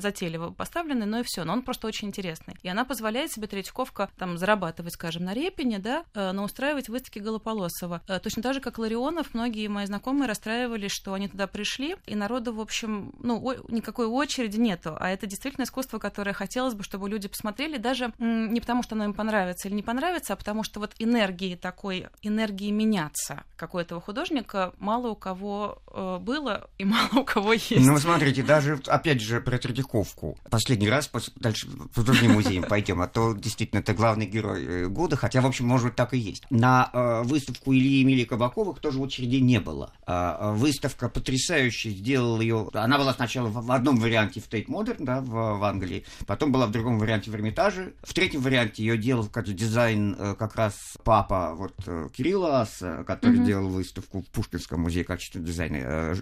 затейливо 0.00 0.50
поставлены, 0.50 1.06
но 1.06 1.20
и 1.20 1.22
все. 1.24 1.44
Но 1.44 1.54
он 1.54 1.62
просто 1.62 1.86
очень 1.86 2.08
интересный. 2.08 2.56
И 2.62 2.68
она 2.68 2.84
позволяет 2.84 3.32
себе 3.32 3.46
Третьяковка 3.46 4.10
там 4.18 4.38
зарабатывать, 4.38 4.94
скажем, 4.94 5.24
на 5.24 5.34
Репине, 5.34 5.78
да, 5.78 6.04
но 6.14 6.44
устраивать 6.44 6.88
выставки 6.88 7.05
выставки 7.06 7.18
Голополосова. 7.18 8.02
Э, 8.08 8.18
точно 8.18 8.42
так 8.42 8.54
же, 8.54 8.60
как 8.60 8.78
Ларионов, 8.78 9.34
многие 9.34 9.68
мои 9.68 9.86
знакомые 9.86 10.28
расстраивались, 10.28 10.90
что 10.90 11.14
они 11.14 11.28
туда 11.28 11.46
пришли, 11.46 11.96
и 12.06 12.14
народу, 12.14 12.52
в 12.52 12.60
общем, 12.60 13.14
ну, 13.20 13.54
никакой 13.68 14.06
очереди 14.06 14.58
нету. 14.58 14.96
А 14.98 15.10
это 15.10 15.26
действительно 15.26 15.64
искусство, 15.64 15.98
которое 15.98 16.32
хотелось 16.32 16.74
бы, 16.74 16.82
чтобы 16.82 17.08
люди 17.08 17.28
посмотрели, 17.28 17.78
даже 17.78 18.12
не 18.18 18.60
потому, 18.60 18.82
что 18.82 18.94
оно 18.94 19.04
им 19.04 19.14
понравится 19.14 19.68
или 19.68 19.74
не 19.74 19.82
понравится, 19.82 20.32
а 20.32 20.36
потому 20.36 20.64
что 20.64 20.80
вот 20.80 20.94
энергии 20.98 21.54
такой, 21.54 22.08
энергии 22.22 22.70
меняться 22.70 23.44
какой-то 23.56 24.00
художника 24.00 24.72
мало 24.78 25.08
у 25.08 25.16
кого 25.16 25.82
э, 25.92 26.18
было 26.20 26.68
и 26.78 26.84
мало 26.84 27.20
у 27.20 27.24
кого 27.24 27.52
есть. 27.52 27.78
Ну, 27.78 27.96
смотрите, 27.98 28.42
даже, 28.42 28.80
опять 28.86 29.20
же, 29.20 29.40
про 29.40 29.58
Третьяковку. 29.58 30.36
Последний 30.50 30.88
раз, 30.88 31.08
после, 31.08 31.32
дальше 31.36 31.68
в 31.68 32.04
другим 32.04 32.32
музеем 32.32 32.64
пойдем, 32.64 33.00
а 33.00 33.06
то 33.06 33.32
действительно 33.32 33.80
это 33.80 33.94
главный 33.94 34.26
герой 34.26 34.64
э, 34.64 34.86
года, 34.86 35.16
хотя, 35.16 35.40
в 35.40 35.46
общем, 35.46 35.66
может 35.66 35.88
быть, 35.88 35.96
так 35.96 36.14
и 36.14 36.18
есть. 36.18 36.44
На 36.50 36.90
Э, 36.96 37.22
выставку 37.24 37.74
Ильи 37.74 38.02
Эмилии 38.02 38.24
Кабаковых 38.24 38.78
тоже 38.78 38.98
в 38.98 39.02
очереди 39.02 39.36
не 39.36 39.60
было. 39.60 39.92
А, 40.06 40.38
а 40.40 40.52
выставка 40.52 41.10
потрясающая, 41.10 41.90
сделал 41.90 42.40
ее... 42.40 42.70
Она 42.72 42.96
была 42.96 43.12
сначала 43.12 43.50
в 43.50 43.70
одном 43.70 43.96
варианте 43.96 44.40
в 44.40 44.48
Тейт 44.48 44.66
Модерн, 44.68 45.04
да, 45.04 45.20
в, 45.20 45.58
в 45.58 45.64
Англии, 45.64 46.06
потом 46.26 46.52
была 46.52 46.66
в 46.66 46.70
другом 46.70 46.98
варианте 46.98 47.30
в 47.30 47.34
Эрмитаже. 47.34 47.92
В 48.02 48.14
третьем 48.14 48.40
варианте 48.40 48.82
ее 48.82 48.96
делал 48.96 49.26
как 49.26 49.44
дизайн 49.44 50.16
э, 50.18 50.34
как 50.38 50.56
раз 50.56 50.96
папа 51.04 51.52
вот 51.54 51.74
э, 51.86 52.08
Кирилла 52.16 52.62
Ас, 52.62 52.82
который 53.06 53.40
mm-hmm. 53.40 53.44
делал 53.44 53.68
выставку 53.68 54.22
в 54.22 54.26
Пушкинском 54.28 54.80
музее 54.80 55.04
качественного 55.04 55.46
дизайна. 55.46 55.76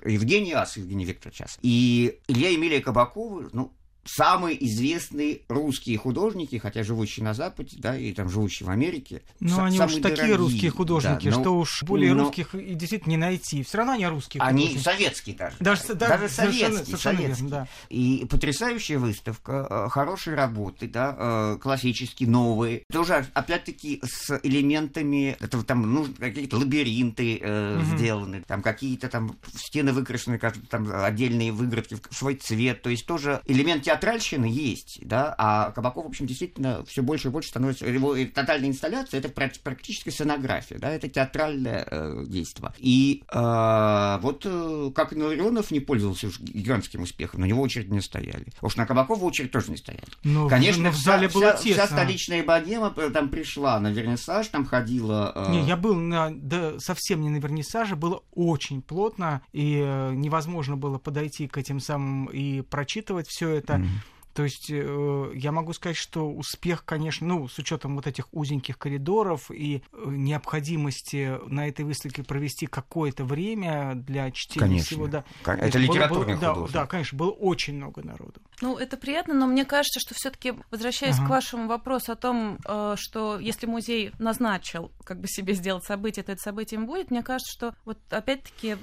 Евгений 0.04 0.54
Ас, 0.54 0.76
Евгений 0.76 1.04
Викторович 1.04 1.42
Ас. 1.42 1.58
И 1.62 2.18
Илья 2.26 2.52
Эмилия 2.52 2.80
Кабакова, 2.80 3.48
ну, 3.52 3.72
самые 4.04 4.64
известные 4.66 5.40
русские 5.48 5.98
художники, 5.98 6.56
хотя 6.58 6.82
живущие 6.82 7.24
на 7.24 7.34
Западе, 7.34 7.76
да, 7.78 7.96
и 7.96 8.12
там 8.12 8.28
живущие 8.28 8.66
в 8.66 8.70
Америке. 8.70 9.22
Но 9.40 9.64
они 9.64 9.80
уж 9.80 9.94
такие 9.94 10.16
дорогие, 10.16 10.36
русские 10.36 10.70
художники, 10.70 11.28
да, 11.30 11.36
но, 11.36 11.42
что 11.42 11.58
уж 11.58 11.82
более 11.82 12.14
но, 12.14 12.24
русских 12.24 12.54
и 12.54 12.74
действительно 12.74 13.10
не 13.10 13.16
найти. 13.16 13.62
Все 13.62 13.78
равно 13.78 13.92
они 13.92 14.06
русские 14.06 14.42
Они 14.42 14.68
художники. 14.68 14.84
советские 14.84 15.36
даже. 15.36 15.56
Даже, 15.60 15.94
даже, 15.94 15.96
даже 15.96 16.28
советские. 16.28 16.84
Совершенно 16.84 17.16
советские. 17.16 17.48
Верно, 17.48 17.48
да. 17.50 17.68
И 17.88 18.26
потрясающая 18.28 18.98
выставка, 18.98 19.66
э, 19.68 19.88
хорошие 19.90 20.36
работы, 20.36 20.88
да, 20.88 21.16
э, 21.18 21.58
классические, 21.60 22.28
новые. 22.28 22.84
Тоже, 22.92 23.26
опять-таки, 23.34 24.00
с 24.04 24.38
элементами, 24.42 25.36
это 25.40 25.62
там 25.62 25.82
нужны 25.92 26.14
какие-то 26.14 26.56
лабиринты 26.56 27.38
э, 27.40 27.78
угу. 27.78 27.96
сделаны, 27.96 28.42
там 28.46 28.62
какие-то 28.62 29.08
там 29.08 29.36
стены 29.54 29.92
выкрашены, 29.92 30.38
как 30.38 30.54
там 30.68 30.88
отдельные 30.92 31.52
выгородки 31.52 31.96
в 32.10 32.14
свой 32.14 32.34
цвет, 32.34 32.82
то 32.82 32.90
есть 32.90 33.06
тоже 33.06 33.40
элемент 33.46 33.82
театра 33.82 33.93
театральщины 33.94 34.46
есть, 34.46 34.98
да, 35.02 35.34
а 35.38 35.70
Кабаков, 35.70 36.04
в 36.04 36.08
общем, 36.08 36.26
действительно 36.26 36.84
все 36.84 37.02
больше 37.02 37.28
и 37.28 37.30
больше 37.30 37.48
становится... 37.48 37.86
Его 37.86 38.16
тотальная 38.26 38.68
инсталляция— 38.68 39.20
это 39.20 39.28
практически 39.28 40.10
сценография, 40.10 40.78
да, 40.78 40.90
это 40.90 41.08
театральное 41.08 41.86
э, 41.88 42.24
действие. 42.26 42.72
И 42.78 43.22
э, 43.32 44.18
вот 44.20 44.42
э, 44.44 44.90
как 44.94 45.12
Ларионов 45.12 45.70
не 45.70 45.80
пользовался 45.80 46.28
гигантским 46.38 47.02
успехом, 47.02 47.40
на 47.40 47.44
него 47.46 47.62
очередь 47.62 47.90
не 47.90 48.00
стояли. 48.00 48.46
Уж 48.60 48.76
на 48.76 48.86
Кабакова 48.86 49.24
очередь 49.24 49.50
тоже 49.50 49.70
не 49.70 49.76
стояли. 49.76 50.04
Но, 50.24 50.48
Конечно, 50.48 50.90
в 50.90 50.96
зале 50.96 51.28
вся, 51.28 51.38
было 51.38 51.52
вся, 51.54 51.62
тесно. 51.62 51.86
вся 51.86 51.94
столичная 51.94 52.42
богема 52.42 52.92
э, 52.96 53.10
там 53.10 53.28
пришла 53.28 53.78
на 53.80 53.88
вернисаж, 53.92 54.48
там 54.48 54.64
ходила... 54.64 55.32
Э... 55.34 55.52
Не, 55.52 55.62
я 55.62 55.76
был 55.76 55.94
на, 55.94 56.30
да, 56.30 56.78
совсем 56.78 57.20
не 57.20 57.30
на 57.30 57.36
вернисаже, 57.36 57.96
было 57.96 58.22
очень 58.32 58.82
плотно, 58.82 59.42
и 59.52 59.80
э, 59.82 60.14
невозможно 60.14 60.76
было 60.76 60.98
подойти 60.98 61.46
к 61.46 61.58
этим 61.58 61.80
самым 61.80 62.26
и 62.26 62.62
прочитывать 62.62 63.28
все 63.28 63.50
это. 63.50 63.83
Mm-hmm. 63.84 64.14
То 64.34 64.42
есть 64.42 64.66
э, 64.68 65.32
я 65.36 65.52
могу 65.52 65.72
сказать, 65.72 65.96
что 65.96 66.28
успех, 66.28 66.84
конечно, 66.84 67.24
ну, 67.24 67.46
с 67.46 67.56
учетом 67.58 67.94
вот 67.94 68.08
этих 68.08 68.26
узеньких 68.32 68.76
коридоров 68.78 69.48
и 69.52 69.80
э, 69.92 70.04
необходимости 70.06 71.38
на 71.46 71.68
этой 71.68 71.84
выставке 71.84 72.24
провести 72.24 72.66
какое-то 72.66 73.24
время 73.24 73.92
для 73.94 74.32
чтения 74.32 74.66
конечно. 74.66 74.86
всего, 74.86 75.06
да. 75.06 75.24
Это 75.44 75.78
литературный 75.78 76.36
да, 76.36 76.56
да, 76.72 76.86
конечно, 76.86 77.16
было 77.16 77.30
очень 77.30 77.76
много 77.76 78.02
народу. 78.02 78.40
Ну, 78.60 78.76
это 78.76 78.96
приятно, 78.96 79.34
но 79.34 79.46
мне 79.46 79.64
кажется, 79.64 80.00
что 80.00 80.14
все-таки, 80.14 80.54
возвращаясь 80.70 81.16
ага. 81.16 81.26
к 81.26 81.30
вашему 81.30 81.66
вопросу 81.66 82.12
о 82.12 82.16
том, 82.16 82.58
э, 82.64 82.94
что 82.96 83.38
если 83.38 83.66
музей 83.66 84.12
назначил 84.18 84.92
как 85.04 85.20
бы 85.20 85.28
себе 85.28 85.54
сделать 85.54 85.84
событие, 85.84 86.22
то 86.22 86.32
это 86.32 86.40
событием 86.40 86.86
будет, 86.86 87.10
мне 87.10 87.22
кажется, 87.22 87.52
что 87.52 87.74
вот 87.84 87.98
опять-таки 88.10 88.76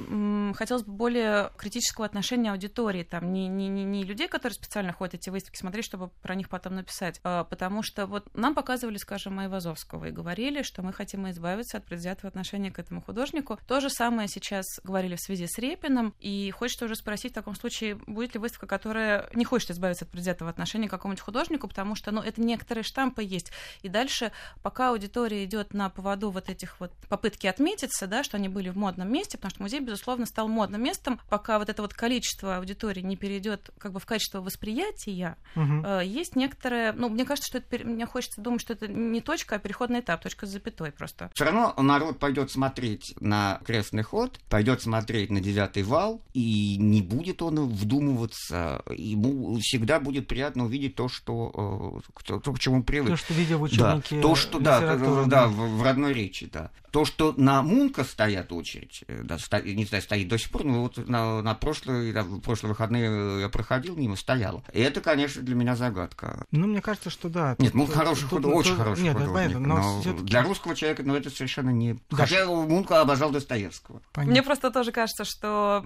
хотелось 0.54 0.84
бы 0.84 0.92
более 0.92 1.52
критического 1.58 2.06
отношения 2.06 2.52
аудитории, 2.52 3.04
там, 3.04 3.32
не, 3.32 3.48
не, 3.48 3.68
не, 3.68 3.84
не 3.84 4.04
людей, 4.04 4.28
которые 4.28 4.56
специально 4.56 4.94
ходят 4.94 5.16
эти 5.16 5.30
выставки 5.30 5.58
смотреть, 5.58 5.86
чтобы 5.86 6.10
про 6.22 6.36
них 6.36 6.50
потом 6.50 6.76
написать. 6.76 7.20
А, 7.24 7.44
потому 7.44 7.82
что 7.84 8.06
вот 8.06 8.28
нам 8.36 8.56
показывали, 8.56 8.98
скажем, 8.98 9.40
Айвазовского 9.40 10.06
и 10.06 10.12
говорили, 10.12 10.64
что 10.64 10.82
мы 10.82 10.94
хотим 10.94 11.30
избавиться 11.30 11.78
от 11.78 11.86
предвзятого 11.86 12.30
отношения 12.30 12.72
к 12.72 12.80
этому 12.80 13.02
художнику. 13.02 13.60
То 13.68 13.80
же 13.80 13.90
самое 13.90 14.28
сейчас 14.28 14.66
говорили 14.84 15.16
в 15.16 15.22
связи 15.22 15.48
с 15.48 15.58
Репиным, 15.58 16.14
и 16.20 16.52
хочется 16.52 16.86
уже 16.86 16.96
спросить 16.96 17.32
в 17.32 17.36
таком 17.36 17.56
случае, 17.56 17.96
будет 17.96 18.34
ли 18.34 18.40
выставка, 18.40 18.68
которая 18.68 19.30
не 19.34 19.46
хочет 19.46 19.61
избавиться 19.70 20.06
от 20.06 20.12
предвзятого 20.12 20.50
отношения 20.50 20.88
к 20.88 20.92
какому-нибудь 20.92 21.22
художнику, 21.22 21.68
потому 21.68 21.96
что, 21.96 22.12
ну, 22.12 22.22
это 22.22 22.42
некоторые 22.42 22.84
штампы 22.84 23.24
есть. 23.24 23.52
И 23.82 23.90
дальше, 23.90 24.32
пока 24.64 24.90
аудитория 24.90 25.44
идет 25.46 25.74
на 25.74 25.90
поводу 25.90 26.32
вот 26.32 26.50
этих 26.50 26.80
вот 26.80 26.92
попытки 27.10 27.48
отметиться, 27.48 28.08
да, 28.08 28.24
что 28.24 28.38
они 28.38 28.50
были 28.50 28.70
в 28.70 28.78
модном 28.78 29.12
месте, 29.12 29.38
потому 29.38 29.52
что 29.52 29.62
музей, 29.62 29.80
безусловно, 29.82 30.26
стал 30.26 30.48
модным 30.48 30.84
местом, 30.84 31.20
пока 31.30 31.60
вот 31.60 31.70
это 31.70 31.82
вот 31.82 31.94
количество 31.94 32.58
аудитории 32.58 33.02
не 33.02 33.18
перейдет 33.18 33.70
как 33.78 33.92
бы 33.92 34.00
в 34.00 34.06
качество 34.06 34.42
восприятия, 34.42 35.38
угу. 35.56 36.00
есть 36.00 36.36
некоторые, 36.36 36.94
ну, 36.94 37.10
мне 37.10 37.26
кажется, 37.26 37.48
что 37.48 37.58
это, 37.58 37.86
мне 37.86 38.06
хочется 38.06 38.42
думать, 38.42 38.62
что 38.62 38.74
это 38.74 38.88
не 38.88 39.22
точка, 39.22 39.56
а 39.56 39.60
переходный 39.60 40.00
этап, 40.00 40.22
точка 40.22 40.46
с 40.46 40.50
запятой 40.50 40.92
просто. 40.92 41.30
Все 41.34 41.46
равно 41.46 41.74
народ 41.78 42.20
пойдет 42.20 42.52
смотреть 42.52 43.14
на 43.20 43.60
крестный 43.66 44.04
ход, 44.04 44.40
пойдет 44.50 44.82
смотреть 44.82 45.30
на 45.30 45.42
девятый 45.42 45.84
вал, 45.84 46.22
и 46.34 46.78
не 46.78 47.02
будет 47.02 47.42
он 47.42 47.68
вдумываться, 47.68 48.84
ему 48.90 49.51
всегда 49.60 50.00
будет 50.00 50.28
приятно 50.28 50.66
увидеть 50.66 50.96
то, 50.96 51.08
что 51.08 52.02
э, 52.26 52.40
то, 52.40 52.54
к 52.54 52.60
чему 52.60 52.84
привык. 52.84 53.12
То, 53.12 53.18
что 53.18 53.34
видел 53.34 53.60
в 53.60 53.64
учебнике. 53.64 54.16
Да, 54.16 54.22
то, 54.22 54.36
что, 54.36 54.60
да, 54.60 54.80
да, 54.80 55.26
да, 55.26 55.48
в 55.48 55.84
родной 55.84 56.14
речи, 56.14 56.50
да. 56.52 56.72
То, 56.92 57.06
что 57.06 57.34
на 57.38 57.62
Мунка 57.62 58.04
стоят 58.04 58.52
очередь, 58.52 59.04
э, 59.08 59.22
да, 59.24 59.38
сто, 59.38 59.60
не 59.60 59.86
знаю, 59.86 60.02
стоит 60.02 60.28
до 60.28 60.38
сих 60.38 60.50
пор, 60.52 60.66
но 60.66 60.84
вот 60.84 60.98
на, 61.08 61.42
на 61.42 61.56
прошлые, 61.56 62.14
да, 62.14 62.26
прошлые 62.44 62.72
выходные 62.72 63.42
я 63.42 63.50
проходил 63.50 63.96
мимо, 63.96 64.16
стояла. 64.16 64.64
И 64.74 64.80
это, 64.82 65.02
конечно, 65.02 65.42
для 65.42 65.56
меня 65.56 65.76
загадка. 65.76 66.46
Ну, 66.52 66.68
мне 66.68 66.82
кажется, 66.82 67.10
что 67.10 67.30
да. 67.30 67.56
Нет, 67.60 67.74
Мунк 67.74 67.92
хороший 67.92 68.28
художник, 68.28 68.58
очень 68.58 68.76
хороший 68.76 69.04
нет, 69.04 69.14
художник. 69.14 69.36
Понятно, 69.36 69.60
но 69.68 70.02
но 70.04 70.14
для 70.22 70.44
русского 70.44 70.76
человека, 70.76 71.04
ну, 71.04 71.16
это 71.16 71.30
совершенно 71.30 71.70
не... 71.70 71.94
Да. 72.10 72.18
Хотя 72.18 72.46
Мунка 72.46 73.02
обожал 73.02 73.32
Достоевского. 73.32 74.02
Понятно. 74.12 74.32
Мне 74.32 74.44
просто 74.44 74.72
тоже 74.72 74.92
кажется, 74.92 75.24
что 75.24 75.84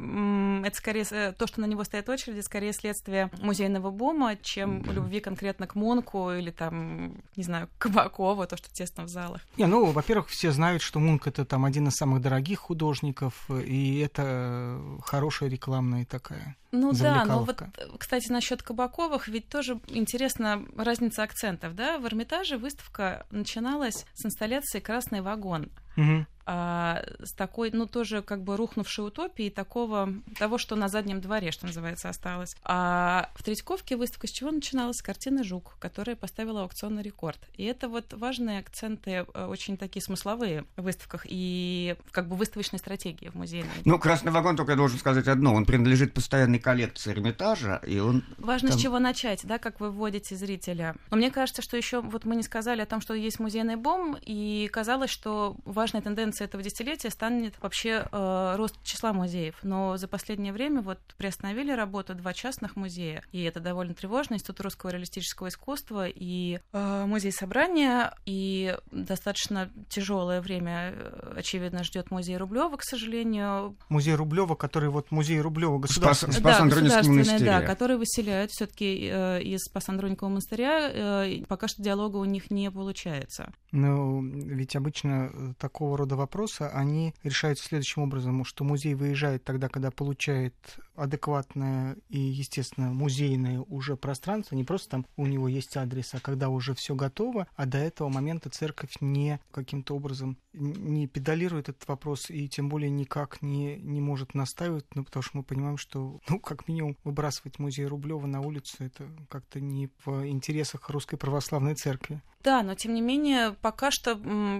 это 0.64 0.76
скорее 0.76 1.06
то, 1.34 1.48
что 1.48 1.62
на 1.62 1.66
него 1.66 1.84
стоит 1.84 2.10
очередь, 2.10 2.44
скорее 2.44 2.74
следствие 2.74 3.30
музейного 3.42 3.92
бума, 3.92 4.36
чем 4.42 4.82
да. 4.84 4.92
любви 4.94 5.20
конкретно 5.20 5.68
к 5.68 5.76
Мунку 5.76 6.32
или 6.32 6.52
там, 6.52 7.14
не 7.36 7.44
знаю, 7.44 7.70
Кабакова, 7.78 8.48
то, 8.48 8.58
что 8.58 8.74
тесно 8.74 9.04
в 9.04 9.10
залах. 9.10 9.42
Не, 9.58 9.66
ну, 9.66 9.86
во-первых, 9.86 10.30
все 10.30 10.52
знают, 10.52 10.82
что 10.82 10.95
что 10.96 11.02
Мунк 11.02 11.28
это 11.28 11.44
там 11.44 11.66
один 11.66 11.90
из 11.90 11.96
самых 11.96 12.22
дорогих 12.22 12.60
художников, 12.60 13.50
и 13.50 14.00
это 14.00 14.80
хорошая 15.04 15.50
рекламная 15.50 16.06
такая. 16.06 16.56
Ну 16.72 16.94
да, 16.94 17.26
но 17.26 17.44
вот, 17.44 17.62
кстати, 17.98 18.32
насчет 18.32 18.64
Кабаковых, 18.64 19.28
ведь 19.28 19.50
тоже 19.50 19.82
интересна 19.90 20.64
разница 20.78 21.24
акцентов, 21.24 21.76
да? 21.76 22.00
В 22.00 22.06
Эрмитаже 22.06 22.58
выставка 22.58 23.26
начиналась 23.30 24.06
с 24.14 24.26
инсталляции 24.26 24.80
«Красный 24.80 25.20
вагон». 25.20 25.70
Угу 25.98 26.26
а, 26.46 27.04
с 27.24 27.32
такой, 27.32 27.72
ну, 27.72 27.88
тоже 27.88 28.22
как 28.22 28.44
бы 28.44 28.56
рухнувшей 28.56 29.06
утопией 29.08 29.50
такого, 29.50 30.14
того, 30.38 30.58
что 30.58 30.76
на 30.76 30.88
заднем 30.88 31.22
дворе, 31.22 31.52
что 31.52 31.66
называется, 31.66 32.10
осталось. 32.10 32.56
А 32.64 33.30
в 33.36 33.44
Третьяковке 33.44 33.96
выставка 33.96 34.28
с 34.28 34.32
чего 34.32 34.52
начиналась? 34.52 34.98
С 34.98 35.02
картины 35.02 35.44
«Жук», 35.44 35.76
которая 35.80 36.16
поставила 36.16 36.62
аукционный 36.62 37.02
рекорд. 37.02 37.40
И 37.56 37.64
это 37.64 37.90
вот 37.90 38.14
важные 38.14 38.60
акценты, 38.60 39.26
э, 39.34 39.46
очень 39.46 39.78
такие 39.78 40.04
смысловые 40.04 40.66
в 40.76 40.84
выставках 40.84 41.26
и 41.28 41.96
как 42.12 42.28
бы 42.28 42.36
выставочной 42.36 42.80
стратегии 42.80 43.30
в 43.30 43.36
музее. 43.36 43.66
Ну, 43.84 43.98
«Красный 43.98 44.32
вагон», 44.32 44.56
только 44.56 44.74
я 44.74 44.78
должен 44.78 45.00
сказать 45.00 45.28
одно, 45.28 45.54
он 45.54 45.66
принадлежит 45.66 46.14
постоянной 46.14 46.60
коллекции 46.60 47.12
Эрмитажа, 47.12 47.82
и 47.86 48.00
он... 48.00 48.24
Важно 48.38 48.70
там... 48.70 48.78
с 48.78 48.82
чего 48.82 49.00
начать, 49.00 49.42
да, 49.44 49.58
как 49.58 49.80
вы 49.80 49.90
вводите 49.90 50.36
зрителя. 50.36 50.96
Но 51.10 51.18
мне 51.18 51.32
кажется, 51.32 51.62
что 51.62 51.76
еще 51.76 52.02
вот 52.02 52.26
мы 52.26 52.36
не 52.36 52.44
сказали 52.44 52.82
о 52.82 52.86
том, 52.86 53.02
что 53.02 53.14
есть 53.16 53.40
музейный 53.40 53.78
бом, 53.78 54.18
и 54.22 54.70
казалось, 54.72 55.10
что 55.10 55.56
важная 55.66 56.02
тенденция 56.02 56.35
конце 56.36 56.46
этого 56.46 56.62
десятилетия 56.62 57.10
станет 57.10 57.56
вообще 57.62 58.08
э, 58.12 58.56
рост 58.58 58.76
числа 58.84 59.14
музеев. 59.14 59.56
Но 59.64 59.96
за 59.96 60.08
последнее 60.08 60.52
время 60.52 60.82
вот 60.82 61.00
приостановили 61.18 61.72
работу 61.72 62.14
два 62.14 62.34
частных 62.34 62.76
музея, 62.76 63.24
и 63.32 63.42
это 63.44 63.62
довольно 63.62 63.94
тревожно. 63.94 64.34
Институт 64.34 64.60
русского 64.62 64.90
реалистического 64.90 65.48
искусства 65.48 66.08
и 66.08 66.60
э, 66.74 67.06
музей 67.06 67.32
собрания, 67.32 68.14
и 68.26 68.78
достаточно 68.92 69.72
тяжелое 69.90 70.42
время, 70.42 70.94
э, 70.94 71.34
очевидно, 71.38 71.84
ждет 71.84 72.12
музей 72.12 72.36
Рублева, 72.36 72.76
к 72.76 72.84
сожалению. 72.84 73.78
Музей 73.88 74.16
Рублева, 74.16 74.56
который 74.56 74.90
вот 74.90 75.12
музей 75.12 75.40
Рублева 75.40 75.80
государственный, 75.80 76.34
Спас, 76.34 76.58
Спас 76.58 76.70
да, 76.70 77.04
монастыря. 77.04 77.60
да, 77.60 77.66
который 77.66 77.96
выселяют 77.96 78.52
все-таки 78.52 79.10
э, 79.10 79.42
из 79.42 79.62
Спас 79.62 79.88
Андроникова 79.88 80.30
монастыря. 80.30 80.90
Э, 80.92 81.44
пока 81.48 81.70
что 81.70 81.82
диалога 81.82 82.18
у 82.18 82.26
них 82.26 82.52
не 82.52 82.70
получается. 82.70 83.54
Ну, 83.72 84.22
ведь 84.22 84.76
обычно 84.76 85.30
э, 85.32 85.54
такого 85.58 85.98
рода 85.98 86.16
вопроса, 86.26 86.70
они 86.70 87.14
решаются 87.24 87.66
следующим 87.66 88.02
образом, 88.02 88.44
что 88.46 88.64
музей 88.64 88.96
выезжает 88.96 89.44
тогда, 89.44 89.70
когда 89.70 89.92
получает 89.92 90.56
адекватное 90.96 91.98
и, 92.10 92.20
естественно, 92.20 92.92
музейное 92.92 93.60
уже 93.60 93.96
пространство, 93.96 94.56
не 94.56 94.64
просто 94.64 94.90
там 94.90 95.06
у 95.18 95.28
него 95.28 95.48
есть 95.48 95.78
адрес, 95.78 96.14
а 96.14 96.20
когда 96.20 96.50
уже 96.50 96.74
все 96.74 96.96
готово, 96.96 97.48
а 97.56 97.66
до 97.66 97.78
этого 97.78 98.10
момента 98.10 98.50
церковь 98.50 98.96
не 99.02 99.40
каким-то 99.52 99.96
образом 99.96 100.38
не 100.54 101.08
педалирует 101.08 101.70
этот 101.70 101.88
вопрос 101.88 102.30
и 102.30 102.48
тем 102.48 102.70
более 102.70 102.90
никак 102.90 103.42
не, 103.42 103.76
не 103.78 104.02
может 104.02 104.34
наставить, 104.34 104.86
ну, 104.96 105.04
потому 105.04 105.22
что 105.22 105.38
мы 105.38 105.44
понимаем, 105.44 105.78
что, 105.78 106.20
ну, 106.30 106.40
как 106.40 106.68
минимум, 106.68 106.98
выбрасывать 107.04 107.60
музей 107.60 107.86
Рублева 107.86 108.26
на 108.26 108.42
улицу, 108.42 108.78
это 108.80 109.08
как-то 109.30 109.60
не 109.60 109.90
в 110.06 110.26
интересах 110.28 110.90
Русской 110.90 111.18
Православной 111.18 111.76
Церкви. 111.76 112.22
Да, 112.46 112.62
но 112.62 112.76
тем 112.76 112.94
не 112.94 113.02
менее, 113.02 113.56
пока 113.60 113.90
что, 113.90 114.16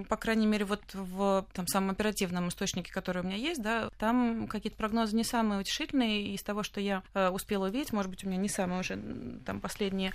по 0.08 0.16
крайней 0.16 0.48
мере, 0.48 0.64
вот 0.64 0.82
в 0.92 1.46
там, 1.52 1.68
самом 1.68 1.90
оперативном 1.90 2.48
источнике, 2.48 2.92
который 2.92 3.22
у 3.22 3.24
меня 3.24 3.36
есть, 3.36 3.62
да, 3.62 3.90
там 4.00 4.48
какие-то 4.48 4.76
прогнозы 4.76 5.14
не 5.14 5.22
самые 5.22 5.60
утешительные. 5.60 6.34
Из 6.34 6.42
того, 6.42 6.64
что 6.64 6.80
я 6.80 7.04
э, 7.14 7.28
успела 7.28 7.68
увидеть, 7.68 7.92
может 7.92 8.10
быть, 8.10 8.24
у 8.24 8.28
меня 8.28 8.38
не 8.38 8.48
самые 8.48 8.80
уже 8.80 8.98
там 9.46 9.60
последние 9.60 10.12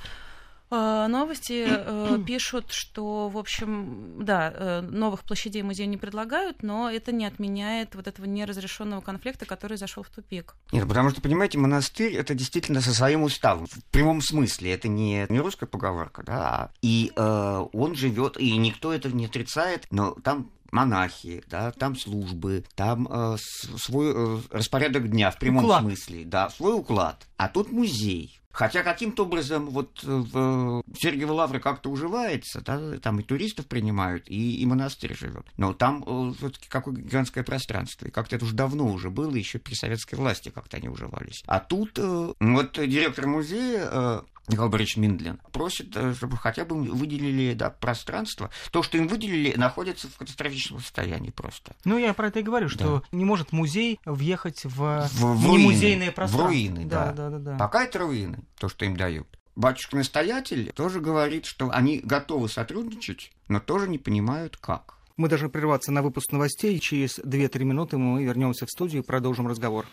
новости 0.72 1.66
э, 1.68 2.20
пишут, 2.28 2.72
что, 2.72 3.30
в 3.30 3.38
общем, 3.38 4.24
да, 4.24 4.54
э, 4.54 4.82
новых 4.82 5.24
площадей 5.24 5.64
музею 5.64 5.90
не 5.90 5.98
предлагают, 5.98 6.64
но 6.64 6.90
это 6.90 7.12
не 7.12 7.26
отменяет 7.26 7.96
вот 7.96 8.08
этого 8.08 8.26
неразрешенного 8.26 9.02
конфликта, 9.02 9.46
который 9.46 9.78
зашел 9.78 10.04
в 10.04 10.10
тупик. 10.10 10.56
Нет, 10.72 10.88
потому 10.88 11.10
что, 11.10 11.22
понимаете, 11.22 11.58
монастырь 11.58 12.14
это 12.16 12.34
действительно 12.34 12.82
со 12.82 12.94
своим 12.94 13.24
уставом. 13.24 13.68
В 13.68 13.84
прямом 13.86 14.22
смысле. 14.22 14.74
Это 14.74 14.88
не, 14.88 15.26
не 15.30 15.40
русская 15.40 15.66
поговорка, 15.68 16.24
да. 16.24 16.42
А, 16.42 16.72
и 16.82 17.12
э, 17.16 17.66
он 17.74 17.96
живет, 17.96 18.38
и 18.38 18.58
никто 18.58 18.94
это 18.94 19.10
не 19.10 19.26
отрицает, 19.26 19.88
но 19.92 20.12
там 20.24 20.52
монахи, 20.72 21.44
да, 21.48 21.72
там 21.72 21.96
службы, 21.96 22.64
там 22.76 23.08
э, 23.10 23.38
свой 23.78 24.12
э, 24.14 24.40
распорядок 24.50 25.10
дня 25.10 25.32
в 25.32 25.38
прямом 25.38 25.66
уклад. 25.66 25.82
смысле, 25.82 26.26
да, 26.26 26.50
свой 26.50 26.74
уклад. 26.74 27.28
А 27.38 27.48
тут 27.48 27.72
музей. 27.72 28.41
Хотя 28.52 28.84
каким-то 28.84 29.24
образом 29.24 29.70
вот 29.70 30.04
в 30.04 30.84
Сергиево 30.96 31.34
Лавре 31.34 31.60
как-то 31.60 31.90
уживается, 31.90 32.62
да, 32.62 32.98
там 33.00 33.20
и 33.20 33.24
туристов 33.24 33.68
принимают, 33.68 34.30
и, 34.30 34.58
и 34.58 34.66
монастырь 34.66 35.16
живет. 35.16 35.46
Но 35.58 35.74
там 35.74 36.04
э, 36.06 36.34
все-таки 36.38 36.68
какое 36.68 36.96
гигантское 36.96 37.44
пространство. 37.44 38.08
И 38.08 38.12
как-то 38.12 38.36
это 38.36 38.46
уже 38.46 38.56
давно 38.56 38.88
уже 38.88 39.10
было, 39.10 39.36
еще 39.36 39.60
при 39.60 39.74
советской 39.74 40.16
власти 40.16 40.50
как-то 40.50 40.78
они 40.78 40.90
уживались. 40.90 41.44
А 41.48 41.60
тут 41.60 41.98
э, 41.98 42.34
вот 42.40 42.74
директор 42.74 43.28
музея 43.28 43.88
э, 43.92 44.22
Михаил 44.48 44.70
Борисович 44.70 44.98
Миндлин, 44.98 45.40
просит, 45.52 45.96
э, 45.96 46.14
чтобы 46.16 46.38
хотя 46.38 46.66
бы 46.66 46.76
выделили 46.76 47.54
да, 47.54 47.70
пространство. 47.70 48.50
То, 48.72 48.84
что 48.84 48.98
им 48.98 49.08
выделили, 49.08 49.56
находится 49.56 50.08
в 50.08 50.18
катастрофическом 50.18 50.80
состоянии 50.80 51.30
просто. 51.30 51.74
Ну, 51.86 51.98
я 51.98 52.14
про 52.14 52.28
это 52.28 52.40
и 52.40 52.44
говорю, 52.44 52.68
что 52.68 53.00
да. 53.00 53.18
не 53.18 53.24
может 53.24 53.52
музей 53.52 54.00
въехать 54.06 54.66
в, 54.66 55.08
в, 55.08 55.36
в 55.36 55.48
немузейное 55.48 56.12
пространство. 56.12 56.48
В 56.48 56.50
руины, 56.50 56.86
да. 56.86 57.12
Да, 57.12 57.30
да, 57.30 57.30
да, 57.30 57.52
да. 57.52 57.58
Пока 57.58 57.84
это 57.84 58.00
руины, 58.00 58.41
то, 58.60 58.70
что 58.70 58.86
им 58.86 58.96
дают. 58.96 59.28
Батюшка-настоятель 59.56 60.72
тоже 60.74 61.02
говорит, 61.02 61.46
что 61.46 61.70
они 61.72 62.00
готовы 62.00 62.48
сотрудничать, 62.48 63.32
но 63.48 63.60
тоже 63.60 63.90
не 63.90 63.98
понимают, 63.98 64.58
как. 64.58 64.98
Мы 65.18 65.28
должны 65.28 65.50
прерваться 65.50 65.92
на 65.92 66.02
выпуск 66.02 66.32
новостей. 66.32 66.80
Через 66.80 67.20
2-3 67.20 67.64
минуты 67.64 67.98
мы 67.98 68.24
вернемся 68.24 68.66
в 68.66 68.72
студию 68.72 69.04
и 69.04 69.06
продолжим 69.06 69.48
разговор. 69.48 69.86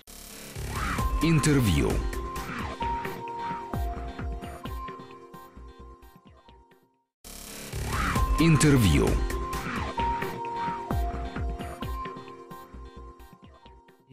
Интервью. 1.22 1.90
Интервью. 8.40 9.08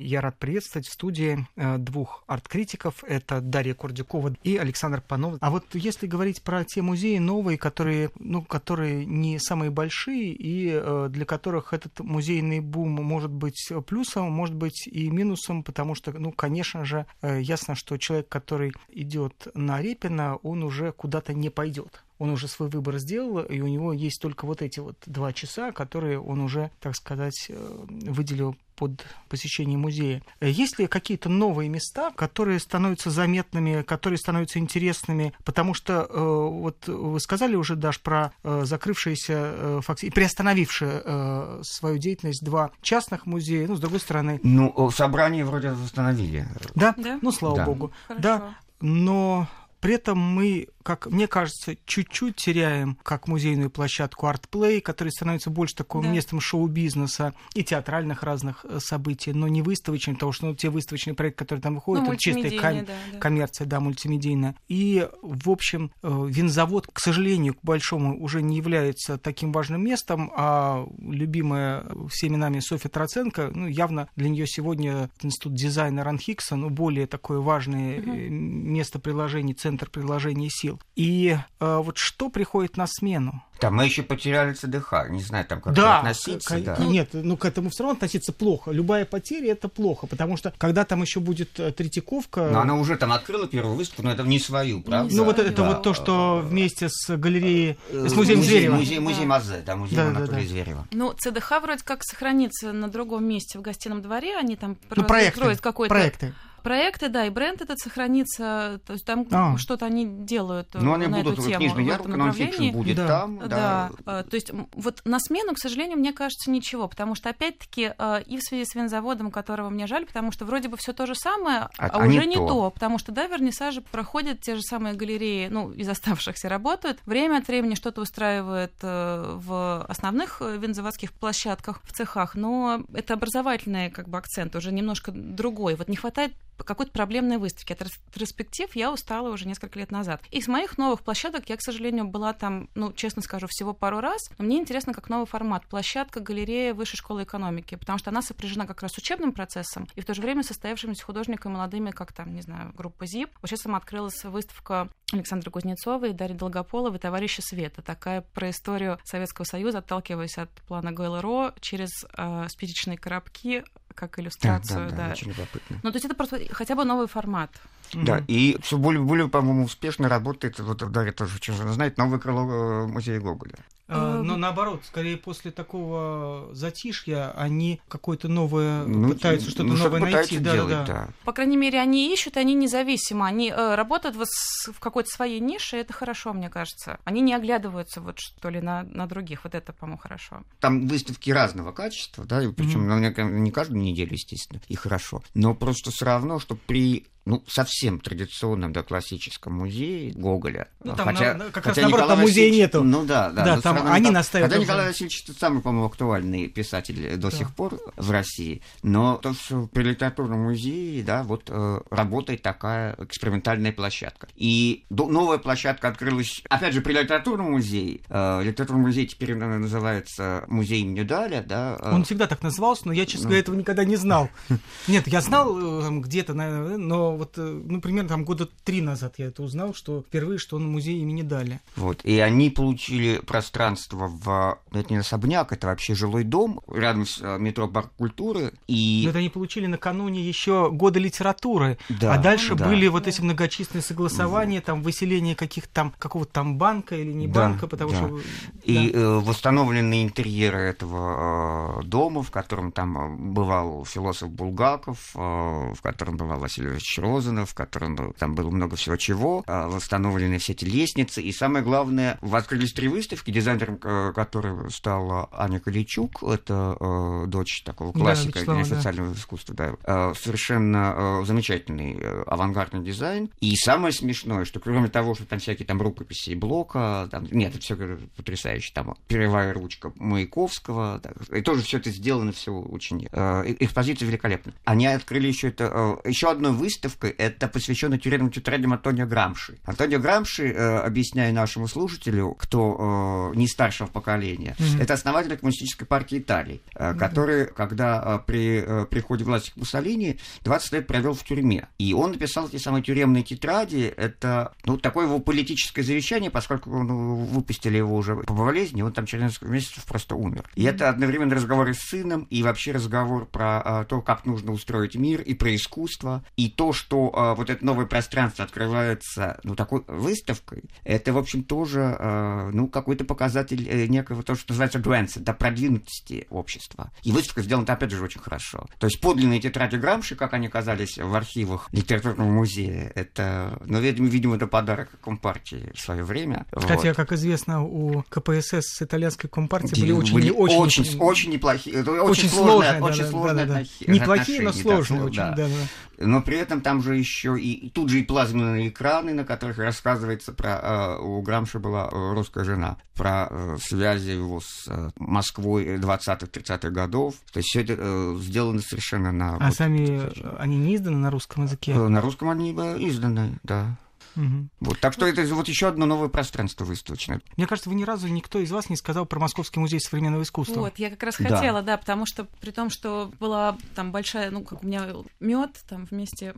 Я 0.06 0.22
рад 0.22 0.38
приветствовать 0.38 0.88
в 0.88 0.94
студии 0.94 1.48
э, 1.56 1.80
двух 1.80 2.24
арт-критиков. 2.28 3.04
Это 3.04 3.42
Дарья 3.42 3.74
Курдюкова 3.74 4.36
и 4.44 4.56
Александр 4.56 5.02
Панов. 5.02 5.38
А 5.42 5.50
вот 5.50 5.66
если 5.74 6.06
говорить 6.06 6.44
про 6.44 6.64
те 6.64 6.84
музеи 6.84 7.18
новые, 7.18 7.58
которые, 7.58 8.12
ну, 8.20 8.44
которые 8.44 9.04
не 9.08 9.40
самые 9.40 9.72
большие 9.72 10.32
и 10.32 10.70
э, 10.72 11.08
для 11.10 11.26
которых 11.26 11.74
этот 11.74 12.02
музейный 12.02 12.60
бум 12.60 12.92
может 12.92 13.32
быть 13.32 13.72
плюсом, 13.88 14.32
может 14.32 14.54
быть 14.54 14.88
и 14.88 15.10
минусом, 15.10 15.64
потому 15.64 15.96
что, 15.96 16.12
ну, 16.12 16.32
конечно 16.32 16.86
же, 16.86 17.08
э, 17.24 17.42
ясно, 17.42 17.74
что 17.74 17.98
человек, 17.98 18.30
который 18.30 18.74
идет 18.90 19.48
на 19.56 19.82
Репина, 19.82 20.36
он 20.36 20.62
уже 20.62 20.92
куда-то 20.92 21.34
не 21.34 21.50
пойдет 21.50 22.04
он 22.18 22.30
уже 22.30 22.48
свой 22.48 22.70
выбор 22.70 22.98
сделал, 22.98 23.40
и 23.40 23.60
у 23.60 23.68
него 23.68 23.92
есть 23.92 24.22
только 24.22 24.46
вот 24.46 24.62
эти 24.62 24.80
вот 24.80 24.96
два 25.06 25.34
часа, 25.34 25.74
которые 25.74 26.18
он 26.18 26.40
уже, 26.40 26.72
так 26.80 26.96
сказать, 26.96 27.52
выделил 27.90 28.56
под 28.76 29.06
посещение 29.30 29.78
музея. 29.78 30.22
Э, 30.40 30.50
есть 30.50 30.80
ли 30.80 30.88
какие-то 30.88 31.30
новые 31.30 31.70
места, 31.70 32.12
которые 32.12 32.60
становятся 32.60 33.10
заметными, 33.10 33.82
которые 33.82 34.18
становятся 34.18 34.60
интересными? 34.60 35.34
Потому 35.44 35.74
что 35.74 36.08
э, 36.10 36.20
вот 36.20 36.88
вы 36.88 37.20
сказали 37.20 37.56
уже, 37.56 37.76
Даш, 37.76 38.00
про 38.00 38.32
э, 38.44 38.62
закрывшиеся 38.66 39.82
и 40.02 40.10
приостановившие 40.10 41.64
свою 41.64 41.98
деятельность 41.98 42.44
два 42.44 42.72
частных 42.82 43.26
музея, 43.26 43.68
ну, 43.68 43.76
с 43.76 43.80
другой 43.80 44.00
стороны... 44.00 44.40
Ну, 44.44 44.92
собрание 44.92 45.46
вроде 45.46 45.72
восстановили. 45.72 46.48
Да? 46.76 46.94
да? 46.98 47.20
Ну, 47.22 47.32
слава 47.32 47.58
да. 47.58 47.66
богу. 47.66 47.92
Хорошо. 48.08 48.22
Да, 48.22 48.56
но 48.82 49.48
при 49.80 49.96
этом 49.96 50.18
мы, 50.18 50.68
как 50.86 51.08
мне 51.08 51.28
кажется, 51.28 51.76
чуть-чуть 51.86 52.36
теряем 52.36 52.98
как 53.04 53.28
музейную 53.28 53.70
площадку 53.70 54.28
ArtPlay, 54.28 54.82
который 54.82 55.10
становится 55.10 55.50
больше 55.50 55.76
таким 55.76 56.02
да. 56.02 56.10
местом 56.10 56.40
шоу-бизнеса 56.40 57.34
и 57.54 57.64
театральных 57.64 58.24
разных 58.24 58.66
э, 58.66 58.80
событий, 58.80 59.34
но 59.34 59.48
не 59.48 59.62
выставочным, 59.62 60.16
потому 60.16 60.32
что 60.32 60.48
ну, 60.48 60.56
те 60.56 60.70
выставочные 60.70 61.14
проекты, 61.14 61.40
которые 61.40 61.64
там 61.64 61.76
выходят, 61.76 62.04
ну, 62.06 62.14
это 62.14 62.22
чистая 62.22 62.52
ком- 62.52 62.86
да, 62.86 62.94
да. 63.12 63.20
коммерция, 63.20 63.66
да, 63.66 63.80
мультимедийная. 63.80 64.56
И, 64.68 65.08
в 65.22 65.50
общем, 65.50 65.92
э, 66.04 66.26
винзавод, 66.30 66.88
к 66.92 67.00
сожалению, 67.00 67.56
к 67.56 67.60
большому, 67.64 68.22
уже 68.22 68.42
не 68.42 68.58
является 68.58 69.18
таким 69.18 69.52
важным 69.52 69.84
местом, 69.84 70.32
а 70.36 70.88
любимая 71.00 71.86
всеми 72.10 72.36
нами 72.36 72.60
Софья 72.60 72.90
Троценко, 72.90 73.52
ну, 73.54 73.68
явно 73.68 74.08
для 74.16 74.30
нее 74.30 74.46
сегодня 74.48 75.10
институт 75.22 75.56
дизайна 75.56 76.04
Ранхикса, 76.04 76.56
ну, 76.56 76.70
более 76.70 77.08
такое 77.08 77.40
важное 77.40 78.00
угу. 78.00 78.12
место 78.12 79.00
приложений, 79.00 79.56
центр 79.56 79.86
центр 79.86 79.90
приложения 79.90 80.50
сил. 80.50 80.75
И 80.96 81.38
э, 81.60 81.78
вот 81.78 81.98
что 81.98 82.30
приходит 82.30 82.78
на 82.78 82.88
смену? 82.88 83.44
Да, 83.62 83.72
мы 83.72 83.86
еще 83.86 84.04
потеряли 84.04 84.54
ЦДХ, 84.54 85.10
не 85.10 85.22
знаю, 85.22 85.46
там 85.46 85.62
как 85.62 85.74
да, 85.74 86.00
относиться. 86.00 86.58
К- 86.58 86.64
да, 86.64 86.78
нет, 86.78 87.10
ну 87.14 87.38
к 87.38 87.46
этому 87.46 87.70
все 87.70 87.84
равно 87.84 87.96
относиться 87.96 88.34
плохо. 88.34 88.72
Любая 88.72 89.06
потеря 89.06 89.52
это 89.52 89.70
плохо, 89.70 90.08
потому 90.08 90.36
что 90.36 90.54
когда 90.58 90.84
там 90.84 91.02
еще 91.02 91.20
будет 91.20 91.60
э, 91.60 91.72
Третьяковка... 91.72 92.50
Но 92.52 92.60
она 92.60 92.76
уже 92.76 92.98
там 92.98 93.14
открыла 93.14 93.48
первую 93.48 93.76
выставку, 93.76 94.04
но 94.04 94.12
это 94.12 94.24
не 94.24 94.40
свою, 94.40 94.82
правда? 94.82 95.16
Ну 95.16 95.24
вот 95.24 95.40
это 95.40 95.64
да. 95.64 95.68
вот 95.70 95.84
то, 95.84 95.94
что 95.94 96.42
вместе 96.44 96.90
с 96.90 97.16
галереей, 97.16 97.78
с 97.90 98.14
музеем 98.14 98.40
музей, 98.40 98.60
Зверева. 98.60 98.76
Музей, 98.76 99.00
музей 99.00 99.22
да. 99.22 99.26
Мазе, 99.26 99.64
да, 99.66 99.76
музей 99.76 99.96
да, 99.96 100.08
Анатолия 100.08 100.28
да, 100.28 100.38
да. 100.38 100.48
Зверева. 100.48 100.88
Ну, 100.92 101.14
ЦДХ 101.14 101.62
вроде 101.62 101.84
как 101.84 102.04
сохранится 102.04 102.74
на 102.74 102.90
другом 102.90 103.26
месте 103.26 103.58
в 103.58 103.62
гостином 103.62 104.02
дворе, 104.02 104.38
они 104.38 104.58
там 104.58 104.78
ну, 104.94 105.04
проекты, 105.06 105.56
какой-то... 105.56 105.94
проекты 105.94 106.34
проекты, 106.66 107.10
да, 107.10 107.28
и 107.28 107.30
бренд 107.30 107.62
этот 107.62 107.78
сохранится, 107.78 108.82
то 108.88 108.94
есть 108.94 109.06
там 109.06 109.28
а. 109.32 109.56
что-то 109.58 109.86
они 109.86 110.04
делают 110.26 110.74
Но 110.74 110.96
они 110.96 111.06
на 111.06 111.18
будут, 111.18 111.34
эту 111.34 111.44
тему. 111.44 111.58
Книжный 111.60 111.86
ярмарка, 111.86 112.18
нонфикшн 112.18 112.70
будет 112.72 112.98
да. 112.98 113.08
там. 113.08 113.38
Да. 113.38 113.48
да, 113.48 113.92
а, 114.08 114.24
то 114.24 114.36
есть 114.36 114.52
вот 114.74 115.02
на 115.06 115.20
смену, 115.20 115.54
к 115.54 115.60
сожалению, 115.60 116.00
мне 116.00 116.12
кажется, 116.12 116.50
ничего, 116.50 116.88
потому 116.88 117.14
что, 117.14 117.30
опять-таки, 117.30 117.92
а, 118.00 118.18
и 118.18 118.38
в 118.38 118.42
связи 118.42 118.66
с 118.66 118.74
винзаводом, 118.74 119.30
которого 119.30 119.70
мне 119.70 119.86
жаль, 119.86 120.08
потому 120.08 120.32
что 120.32 120.46
вроде 120.46 120.68
бы 120.68 120.78
все 120.78 120.92
то 120.92 121.06
же 121.06 121.14
самое, 121.14 121.70
а, 121.78 121.88
а 121.88 122.08
уже 122.08 122.26
не 122.26 122.36
то. 122.36 122.48
то, 122.48 122.72
потому 122.72 122.98
что, 122.98 123.12
да, 123.12 123.28
вернисажи 123.28 123.82
проходят, 123.82 124.42
те 124.42 124.56
же 124.56 124.62
самые 124.64 124.96
галереи, 124.96 125.50
ну, 125.50 125.72
из 125.72 125.88
оставшихся 125.88 126.50
работают, 126.50 126.98
время 127.06 127.38
от 127.38 127.48
времени 127.48 127.76
что-то 127.76 128.02
устраивает 128.02 128.74
э, 128.82 129.38
в 129.38 129.86
основных 129.88 130.42
э, 130.42 130.58
винзаводских 130.58 131.14
площадках, 131.14 131.82
в 131.84 131.94
цехах, 131.94 132.34
но 132.34 132.84
это 132.92 133.14
образовательный 133.14 133.92
как 133.92 134.10
бы 134.10 134.18
акцент, 134.18 134.56
уже 134.56 134.72
немножко 134.72 135.12
другой. 135.12 135.76
Вот 135.76 135.90
не 135.90 135.96
хватает 135.96 136.34
какой-то 136.64 136.92
проблемной 136.92 137.38
выставки. 137.38 137.74
От 137.74 137.82
ретроспектив 137.82 138.76
я 138.76 138.92
устала 138.92 139.30
уже 139.30 139.48
несколько 139.48 139.80
лет 139.80 139.92
назад. 139.92 140.22
Из 140.32 140.48
моих 140.48 140.78
новых 140.78 141.02
площадок 141.02 141.50
я, 141.50 141.58
к 141.58 141.62
сожалению, 141.62 142.06
была 142.06 142.34
там, 142.34 142.70
ну, 142.76 142.94
честно 142.94 143.22
скажу, 143.22 143.48
всего 143.50 143.74
пару 143.74 144.00
раз. 144.00 144.30
Но 144.38 144.46
мне 144.46 144.58
интересно, 144.58 144.94
как 144.94 145.10
новый 145.10 145.26
формат. 145.26 145.68
Площадка, 145.68 146.20
галерея 146.20 146.74
Высшей 146.74 146.98
школы 146.98 147.24
экономики, 147.24 147.76
потому 147.76 148.00
что 148.00 148.10
она 148.10 148.22
сопряжена 148.22 148.66
как 148.66 148.82
раз 148.82 148.94
с 148.94 148.98
учебным 148.98 149.32
процессом 149.34 149.88
и 149.96 150.02
в 150.02 150.06
то 150.06 150.14
же 150.14 150.22
время 150.22 150.44
состоявшимися 150.44 151.04
художниками 151.04 151.54
молодыми, 151.54 151.92
как 151.92 152.14
там, 152.14 152.34
не 152.34 152.42
знаю, 152.42 152.74
группа 152.76 153.06
ЗИП. 153.06 153.30
Вот 153.42 153.50
сейчас 153.50 153.62
там 153.62 153.76
открылась 153.76 154.24
выставка 154.24 154.90
Александра 155.12 155.50
Кузнецова 155.50 156.06
и 156.06 156.14
Дарьи 156.14 156.36
Долгополовой 156.36 157.00
«Товарищи 157.00 157.42
Света». 157.42 157.82
Такая 157.82 158.22
про 158.22 158.50
историю 158.50 159.00
Советского 159.04 159.46
Союза, 159.46 159.80
отталкиваясь 159.80 160.38
от 160.38 160.50
плана 160.68 160.92
ГЛРО 160.92 161.54
через 161.60 162.06
э, 162.18 162.48
спичечные 162.50 162.98
коробки 162.98 163.64
как 163.96 164.20
иллюстрацию. 164.20 164.90
Да, 164.90 164.96
да, 164.96 165.06
да. 165.08 165.12
очень 165.14 165.30
любопытно. 165.30 165.80
Ну, 165.82 165.92
то 165.92 165.96
есть 165.96 166.06
это 166.06 166.16
просто 166.16 166.40
хотя 166.52 166.76
бы 166.76 166.86
новый 166.86 167.08
формат. 167.08 167.50
Да, 167.94 168.20
mm-hmm. 168.20 168.26
и 168.28 168.58
все 168.62 168.78
более, 168.78 169.02
более, 169.02 169.28
по-моему, 169.28 169.64
успешно 169.66 170.10
работает, 170.10 170.60
вот 170.60 170.92
Дарья 170.92 171.12
тоже 171.12 171.36
очень 171.38 171.54
знает, 171.54 171.98
новый 171.98 172.20
крыло 172.20 172.84
э, 172.84 172.88
музея 172.88 173.20
Гоголя. 173.20 173.56
А, 173.88 174.22
но 174.22 174.36
наоборот, 174.36 174.82
скорее 174.86 175.18
после 175.18 175.52
такого 175.52 176.50
затишья 176.54 177.32
они 177.38 177.82
какое-то 177.88 178.28
новое 178.28 178.84
ну, 178.86 179.10
пытаются 179.10 179.50
что-то 179.50 179.64
ну, 179.64 179.78
новое 179.78 180.00
найти. 180.00 180.40
Да, 180.40 180.54
делать, 180.54 180.70
да, 180.70 180.86
да. 180.86 181.10
По 181.24 181.34
крайней 181.34 181.58
мере, 181.58 181.80
они 181.80 182.12
ищут, 182.12 182.38
они 182.38 182.56
независимы, 182.56 183.28
они 183.28 183.52
э, 183.52 183.76
работают 183.76 184.16
вот 184.16 184.28
в 184.74 184.80
какой-то 184.80 185.10
своей 185.10 185.40
нише, 185.40 185.78
это 185.78 185.94
хорошо, 185.94 186.34
мне 186.34 186.50
кажется. 186.50 187.00
Они 187.04 187.22
не 187.22 187.34
оглядываются 187.34 188.02
вот 188.02 188.20
что 188.20 188.50
ли 188.50 188.60
на, 188.60 188.84
на 188.84 189.08
других, 189.08 189.44
вот 189.44 189.54
это, 189.54 189.72
по-моему, 189.72 190.00
хорошо. 190.00 190.44
Там 190.60 190.88
выставки 190.88 191.30
разного 191.30 191.72
качества, 191.72 192.26
да, 192.26 192.42
причем 192.56 192.90
mm-hmm. 192.92 193.40
не 193.40 193.52
каждую 193.52 193.82
неделю, 193.82 194.14
естественно, 194.14 194.60
и 194.68 194.76
хорошо, 194.76 195.22
но 195.36 195.54
просто 195.54 195.92
все 195.92 196.06
равно, 196.06 196.40
что 196.40 196.56
при 196.56 197.06
ну, 197.26 197.44
совсем 197.48 198.00
традиционном, 198.00 198.72
да, 198.72 198.84
классическом 198.84 199.54
музее 199.54 200.12
Гоголя. 200.14 200.68
Ну, 200.84 200.96
там 200.96 201.08
хотя, 201.08 201.34
на, 201.34 201.46
как 201.46 201.64
хотя 201.64 201.70
раз 201.70 201.78
наоборот, 201.78 202.06
Николай 202.06 202.18
там 202.18 202.20
музея 202.20 202.52
нету. 202.52 202.84
Ну 202.84 203.06
да, 203.06 203.32
да. 203.32 203.44
Да, 203.44 203.62
там 203.62 203.88
они 203.88 204.06
там, 204.06 204.14
настаивают. 204.14 204.54
Хотя 204.54 204.64
Николай 204.64 204.88
Васильевич 204.88 205.26
самый, 205.40 205.62
по-моему, 205.62 205.88
актуальный 205.88 206.48
писатель 206.48 207.18
до 207.18 207.32
да. 207.32 207.38
сих 207.38 207.54
пор 207.56 207.80
в 207.98 208.12
России. 208.12 208.62
Но 208.84 209.18
то, 209.18 209.34
что 209.34 209.68
при 209.68 209.84
литературном 209.84 210.44
музее, 210.44 211.04
да, 211.04 211.24
вот 211.24 211.50
э, 211.50 211.82
работает 211.90 212.44
такая 212.44 212.96
экспериментальная 213.00 213.72
площадка. 213.72 214.28
И 214.36 214.86
до, 214.92 215.08
новая 215.08 215.40
площадка 215.40 215.88
открылась, 215.88 216.44
опять 216.48 216.74
же, 216.76 216.82
при 216.82 216.94
литературном 216.94 217.52
музее. 217.54 218.02
Э, 218.08 218.44
литературный 218.44 218.84
музей 218.84 219.08
теперь 219.08 219.34
наверное, 219.34 219.60
называется 219.60 220.44
музей 220.48 220.82
имени 220.82 221.02
Даля, 221.02 221.42
да. 221.42 221.78
Э. 221.82 221.96
Он 221.96 222.04
всегда 222.04 222.28
так 222.28 222.44
назывался, 222.44 222.84
но 222.86 222.94
я, 222.94 223.08
честно 223.08 223.24
ну. 223.24 223.30
говоря, 223.30 223.42
этого 223.42 223.56
никогда 223.56 223.84
не 223.84 223.96
знал. 223.96 224.30
Нет, 224.88 225.08
я 225.08 225.22
знал 225.22 225.88
э, 225.88 226.00
где-то, 226.00 226.34
но 226.34 227.15
но 227.16 227.20
вот, 227.20 227.38
э, 227.38 227.62
ну, 227.66 227.80
примерно 227.80 228.10
там 228.10 228.26
года 228.26 228.48
три 228.66 228.82
назад 228.82 229.16
я 229.20 229.28
это 229.28 229.42
узнал, 229.42 229.74
что 229.74 230.02
впервые, 230.02 230.38
что 230.38 230.58
он 230.58 230.70
музей 230.70 231.00
имени 231.00 231.22
Дали. 231.22 231.62
Вот, 231.78 232.04
и 232.04 232.20
они 232.20 232.50
получили 232.50 233.20
пространство 233.20 234.08
в, 234.08 234.60
ну, 234.72 234.80
это 234.80 234.92
не 234.92 235.00
особняк, 235.00 235.54
это 235.54 235.68
вообще 235.68 235.96
жилой 235.96 236.26
дом 236.26 236.60
рядом 236.68 237.06
с 237.06 237.22
э, 237.22 237.38
метро 237.40 237.68
Парк 237.70 237.92
культуры, 237.98 238.52
и... 238.68 239.04
Но 239.06 239.12
это 239.12 239.20
они 239.20 239.30
получили 239.30 239.66
накануне 239.66 240.22
еще 240.22 240.70
года 240.72 241.00
литературы, 241.00 241.78
Да, 241.90 242.14
а 242.14 242.18
дальше 242.18 242.56
да. 242.56 242.68
были 242.68 242.88
вот 242.88 243.08
эти 243.08 243.22
многочисленные 243.22 243.82
согласования, 243.82 244.60
там, 244.60 244.82
выселение 244.82 245.36
каких-то 245.36 245.74
там, 245.74 245.94
какого-то 245.98 246.34
там 246.34 246.58
банка 246.58 246.96
или 246.98 247.14
не 247.14 247.28
Да, 247.28 247.42
банка, 247.48 247.68
потому 247.68 247.92
да. 247.92 247.98
что... 247.98 248.20
И 248.64 248.90
да. 248.92 249.00
э, 249.00 249.20
восстановлены 249.20 250.04
интерьеры 250.04 250.60
этого 250.60 251.80
э, 251.80 251.84
дома, 251.86 252.24
в 252.24 252.32
котором 252.32 252.74
там 252.74 253.34
бывал 253.34 253.86
философ 253.86 254.30
Булгаков, 254.32 255.12
э, 255.16 255.20
в 255.20 255.82
котором 255.82 256.18
бывал 256.18 256.40
Василий 256.40 256.70
Ильич 256.70 256.84
Розанов, 257.06 257.52
в 257.52 257.54
котором 257.54 257.96
э, 257.96 258.14
там 258.18 258.36
было 258.36 258.50
много 258.50 258.76
всего 258.76 258.98
чего. 258.98 259.44
Э, 259.48 259.68
восстановлены 259.68 260.38
все 260.38 260.54
эти 260.54 260.66
лестницы. 260.66 261.22
И 261.22 261.32
самое 261.32 261.64
главное, 261.64 262.18
открылись 262.22 262.74
три 262.74 262.88
выставки, 262.88 263.32
дизайнером 263.32 263.80
э, 263.84 264.12
которой 264.14 264.72
стала 264.72 265.30
Аня 265.32 265.60
Каличук, 265.60 266.24
это 266.24 266.78
э, 266.80 267.28
дочь 267.28 267.64
такого 267.64 267.94
Да, 267.94 268.00
классика 268.00 268.46
да. 268.46 268.64
социального 268.64 269.14
искусства, 269.14 269.56
да. 269.56 269.76
Э, 269.84 270.14
совершенно 270.20 271.22
э, 271.22 271.26
замечательный 271.26 271.98
э, 272.00 272.24
авангардный 272.28 272.84
дизайн. 272.84 273.30
И 273.40 273.56
самое 273.56 273.94
смешное, 273.94 274.46
что 274.46 274.60
кроме 274.60 274.90
того, 274.90 275.16
что 275.16 275.26
там 275.26 275.40
всякие 275.40 275.66
там 275.66 275.82
рукописи 275.82 276.32
и 276.32 276.36
блока, 276.36 277.08
там, 277.12 277.28
нет, 277.32 277.52
это 277.52 277.62
все 277.62 277.76
потрясающе, 278.16 278.72
там 278.74 278.96
перевая 279.08 279.54
ручка 279.54 279.92
Маяковского, 279.96 281.00
так, 281.00 281.16
и 281.30 281.42
тоже 281.42 281.62
все 281.62 281.78
это 281.78 281.90
сделано, 281.90 282.32
все 282.32 282.52
очень, 282.54 283.08
э, 283.12 283.44
э, 283.46 283.56
экспозиция 283.60 284.08
великолепна. 284.08 284.54
Они 284.66 284.88
открыли 284.88 285.28
еще 285.28 285.50
это, 285.50 286.00
э, 286.04 286.10
еще 286.10 286.30
одной 286.30 286.52
выставкой, 286.96 287.12
это 287.12 287.48
посвящено 287.48 287.98
тюремным 287.98 288.32
тетрадям 288.32 288.74
Антонио 288.74 289.06
Грамши. 289.06 289.58
Антонио 289.66 290.00
Грамши, 290.00 290.48
э, 290.52 290.78
объясняю 290.80 291.34
нашему 291.34 291.68
слушателю, 291.68 292.34
кто 292.34 293.32
э, 293.34 293.38
не 293.38 293.48
старшего 293.48 293.88
поколения, 293.88 294.56
Мгм. 294.60 294.82
это 294.82 294.94
основатель 294.94 295.36
коммунистической 295.38 295.88
партии 295.88 296.20
Италии, 296.20 296.62
э, 296.76 296.94
который, 296.96 297.48
когда 297.48 298.02
э, 298.06 298.20
при 298.26 298.64
э, 298.66 298.86
приходе 298.86 299.24
власти 299.24 299.52
к 299.52 299.58
Муссолини 299.58 300.20
20 300.44 300.72
лет 300.74 300.88
провел 300.88 301.14
в 301.14 301.24
тюрьме. 301.24 301.68
И 301.78 301.94
он 301.94 302.12
написал 302.12 302.48
эти 302.48 302.58
самые 302.58 302.84
тюремные 302.84 303.24
тетради. 303.24 303.94
Это 303.96 304.54
ну, 304.66 304.78
такое 304.78 305.06
его 305.06 305.20
политическое 305.20 305.84
завещание, 305.84 306.32
поскольку 306.32 306.70
ну, 306.70 307.16
выпустили 307.26 307.78
его 307.78 307.96
уже 307.96 308.16
по 308.16 308.34
болезни, 308.34 308.82
он 308.82 308.94
там 308.94 309.06
через 309.06 309.24
несколько 309.24 309.52
месяцев 309.52 309.84
просто 309.86 310.16
умер. 310.16 310.44
И 310.56 310.64
это 310.64 310.90
одновременно 310.90 311.36
разговоры 311.36 311.74
с 311.74 311.80
сыном 311.90 312.28
и 312.30 312.44
вообще 312.44 312.72
разговор 312.72 313.26
про 313.26 313.62
а, 313.62 313.86
то, 313.86 314.02
как 314.02 314.26
нужно 314.26 314.52
устроить 314.52 314.96
мир, 314.96 315.22
и 315.22 315.34
про 315.34 315.54
искусство, 315.56 316.24
и 316.38 316.50
то, 316.50 316.74
что 316.74 316.85
а, 317.14 317.36
вот 317.36 317.50
это 317.50 317.66
новое 317.66 317.86
пространство 317.86 318.46
открывается 318.46 319.40
ну, 319.44 319.56
такой 319.56 319.84
выставкой, 319.88 320.64
это, 320.84 321.14
в 321.14 321.18
общем, 321.18 321.44
тоже 321.44 321.96
а, 322.00 322.50
ну, 322.52 322.68
какой-то 322.68 323.06
показатель 323.06 323.68
э, 323.70 323.88
некого, 323.88 324.24
то, 324.24 324.36
что 324.36 324.52
называется 324.52 324.80
advanced, 324.80 325.20
да, 325.20 325.34
продвинутости 325.34 326.28
общества. 326.30 326.92
И 327.04 327.12
выставка 327.12 327.42
сделана, 327.42 327.66
опять 327.72 327.92
же, 327.92 328.04
очень 328.04 328.22
хорошо. 328.22 328.66
То 328.80 328.88
есть 328.88 329.00
подлинные 329.02 329.40
тетради 329.40 329.76
Грамши, 329.76 330.16
как 330.16 330.34
они 330.34 330.48
оказались 330.48 330.98
в 330.98 331.16
архивах 331.16 331.70
литературного 331.72 332.30
музея, 332.30 332.92
это, 332.96 333.60
ну, 333.66 333.80
видимо, 333.80 334.08
видимо, 334.08 334.36
это 334.36 334.48
подарок 334.48 334.90
Компартии 335.02 335.72
в 335.74 335.80
свое 335.80 336.04
время. 336.04 336.46
Хотя, 336.52 336.90
Вот. 336.90 336.96
как 336.96 337.12
известно, 337.12 337.64
у 337.64 338.04
КПСС 338.10 338.76
с 338.76 338.82
итальянской 338.82 339.30
компартией 339.30 339.82
были 339.82 339.92
очень, 339.92 340.14
были 340.14 340.30
очень, 340.30 340.58
очень, 340.58 341.00
очень 341.00 341.32
неплохие, 341.32 341.82
очень, 341.82 342.00
очень 342.00 342.30
сложные, 342.30 342.80
сложные, 342.80 342.82
очень 342.82 343.04
да, 343.04 343.10
сложные 343.10 343.46
да, 343.46 343.54
да, 343.54 343.64
да. 343.88 343.94
Неплохие, 343.94 344.42
но 344.42 344.52
да, 344.52 344.58
сложные 344.58 345.02
сло- 345.02 345.06
очень, 345.06 345.18
да. 345.18 345.32
да, 345.32 345.48
да. 345.48 346.06
Но 346.06 346.22
при 346.22 346.38
этом 346.38 346.62
там 346.62 346.75
же 346.82 346.96
еще 346.98 347.40
и 347.40 347.54
и 347.66 347.70
тут 347.70 347.90
же 347.90 348.00
и 348.00 348.04
плазменные 348.04 348.70
экраны, 348.70 349.14
на 349.14 349.24
которых 349.24 349.58
рассказывается 349.58 350.34
про 350.34 350.60
э, 350.62 351.02
у 351.02 351.22
Грамши 351.22 351.60
была 351.60 351.90
э, 351.92 352.14
русская 352.14 352.44
жена, 352.44 352.78
про 352.94 353.28
э, 353.30 353.58
связи 353.62 354.12
его 354.12 354.40
с 354.42 354.68
э, 354.68 354.90
Москвой 354.98 355.78
20-30-х 355.78 356.70
годов. 356.70 357.16
То 357.32 357.38
есть 357.38 357.50
все 357.50 357.62
это 357.62 357.76
э, 357.78 358.16
сделано 358.20 358.62
совершенно 358.62 359.12
на 359.12 359.36
А 359.38 359.46
вот, 359.46 359.54
сами 359.56 360.40
они 360.40 360.58
не 360.58 360.76
изданы 360.76 360.98
на 360.98 361.12
русском 361.12 361.44
языке? 361.46 361.72
э, 361.72 361.88
на 361.88 362.02
русском 362.02 362.30
они 362.30 362.54
э, 362.58 362.78
изданы, 362.80 363.40
да. 363.44 363.78
Мгм. 364.16 364.50
Вот, 364.60 364.80
так 364.80 364.94
что 364.94 365.06
это 365.08 365.24
вот 365.36 365.48
еще 365.48 365.68
одно 365.68 365.86
новое 365.86 366.10
пространство 366.10 366.66
выставочное. 366.66 367.22
Мне 367.38 367.48
кажется, 367.48 367.70
вы 367.70 367.76
ни 367.76 367.84
разу 367.84 368.08
никто 368.08 368.40
из 368.40 368.52
вас 368.52 368.70
не 368.70 368.76
сказал 368.78 369.06
про 369.06 369.20
Московский 369.20 369.60
музей 369.60 369.80
современного 369.80 370.24
искусства. 370.24 370.60
Вот, 370.62 370.78
я 370.80 370.90
как 370.90 371.04
раз 371.04 371.16
Да. 371.20 371.30
хотела, 371.36 371.62
да, 371.62 371.78
потому 371.78 372.06
что 372.06 372.26
при 372.42 372.52
том, 372.52 372.70
что 372.70 373.12
была 373.20 373.58
там 373.76 373.92
большая, 373.92 374.32
ну, 374.32 374.44
как 374.44 374.64
у 374.64 374.68
меня 374.68 374.88
мед 375.20 375.52
там 375.68 375.86
вместе 375.86 376.34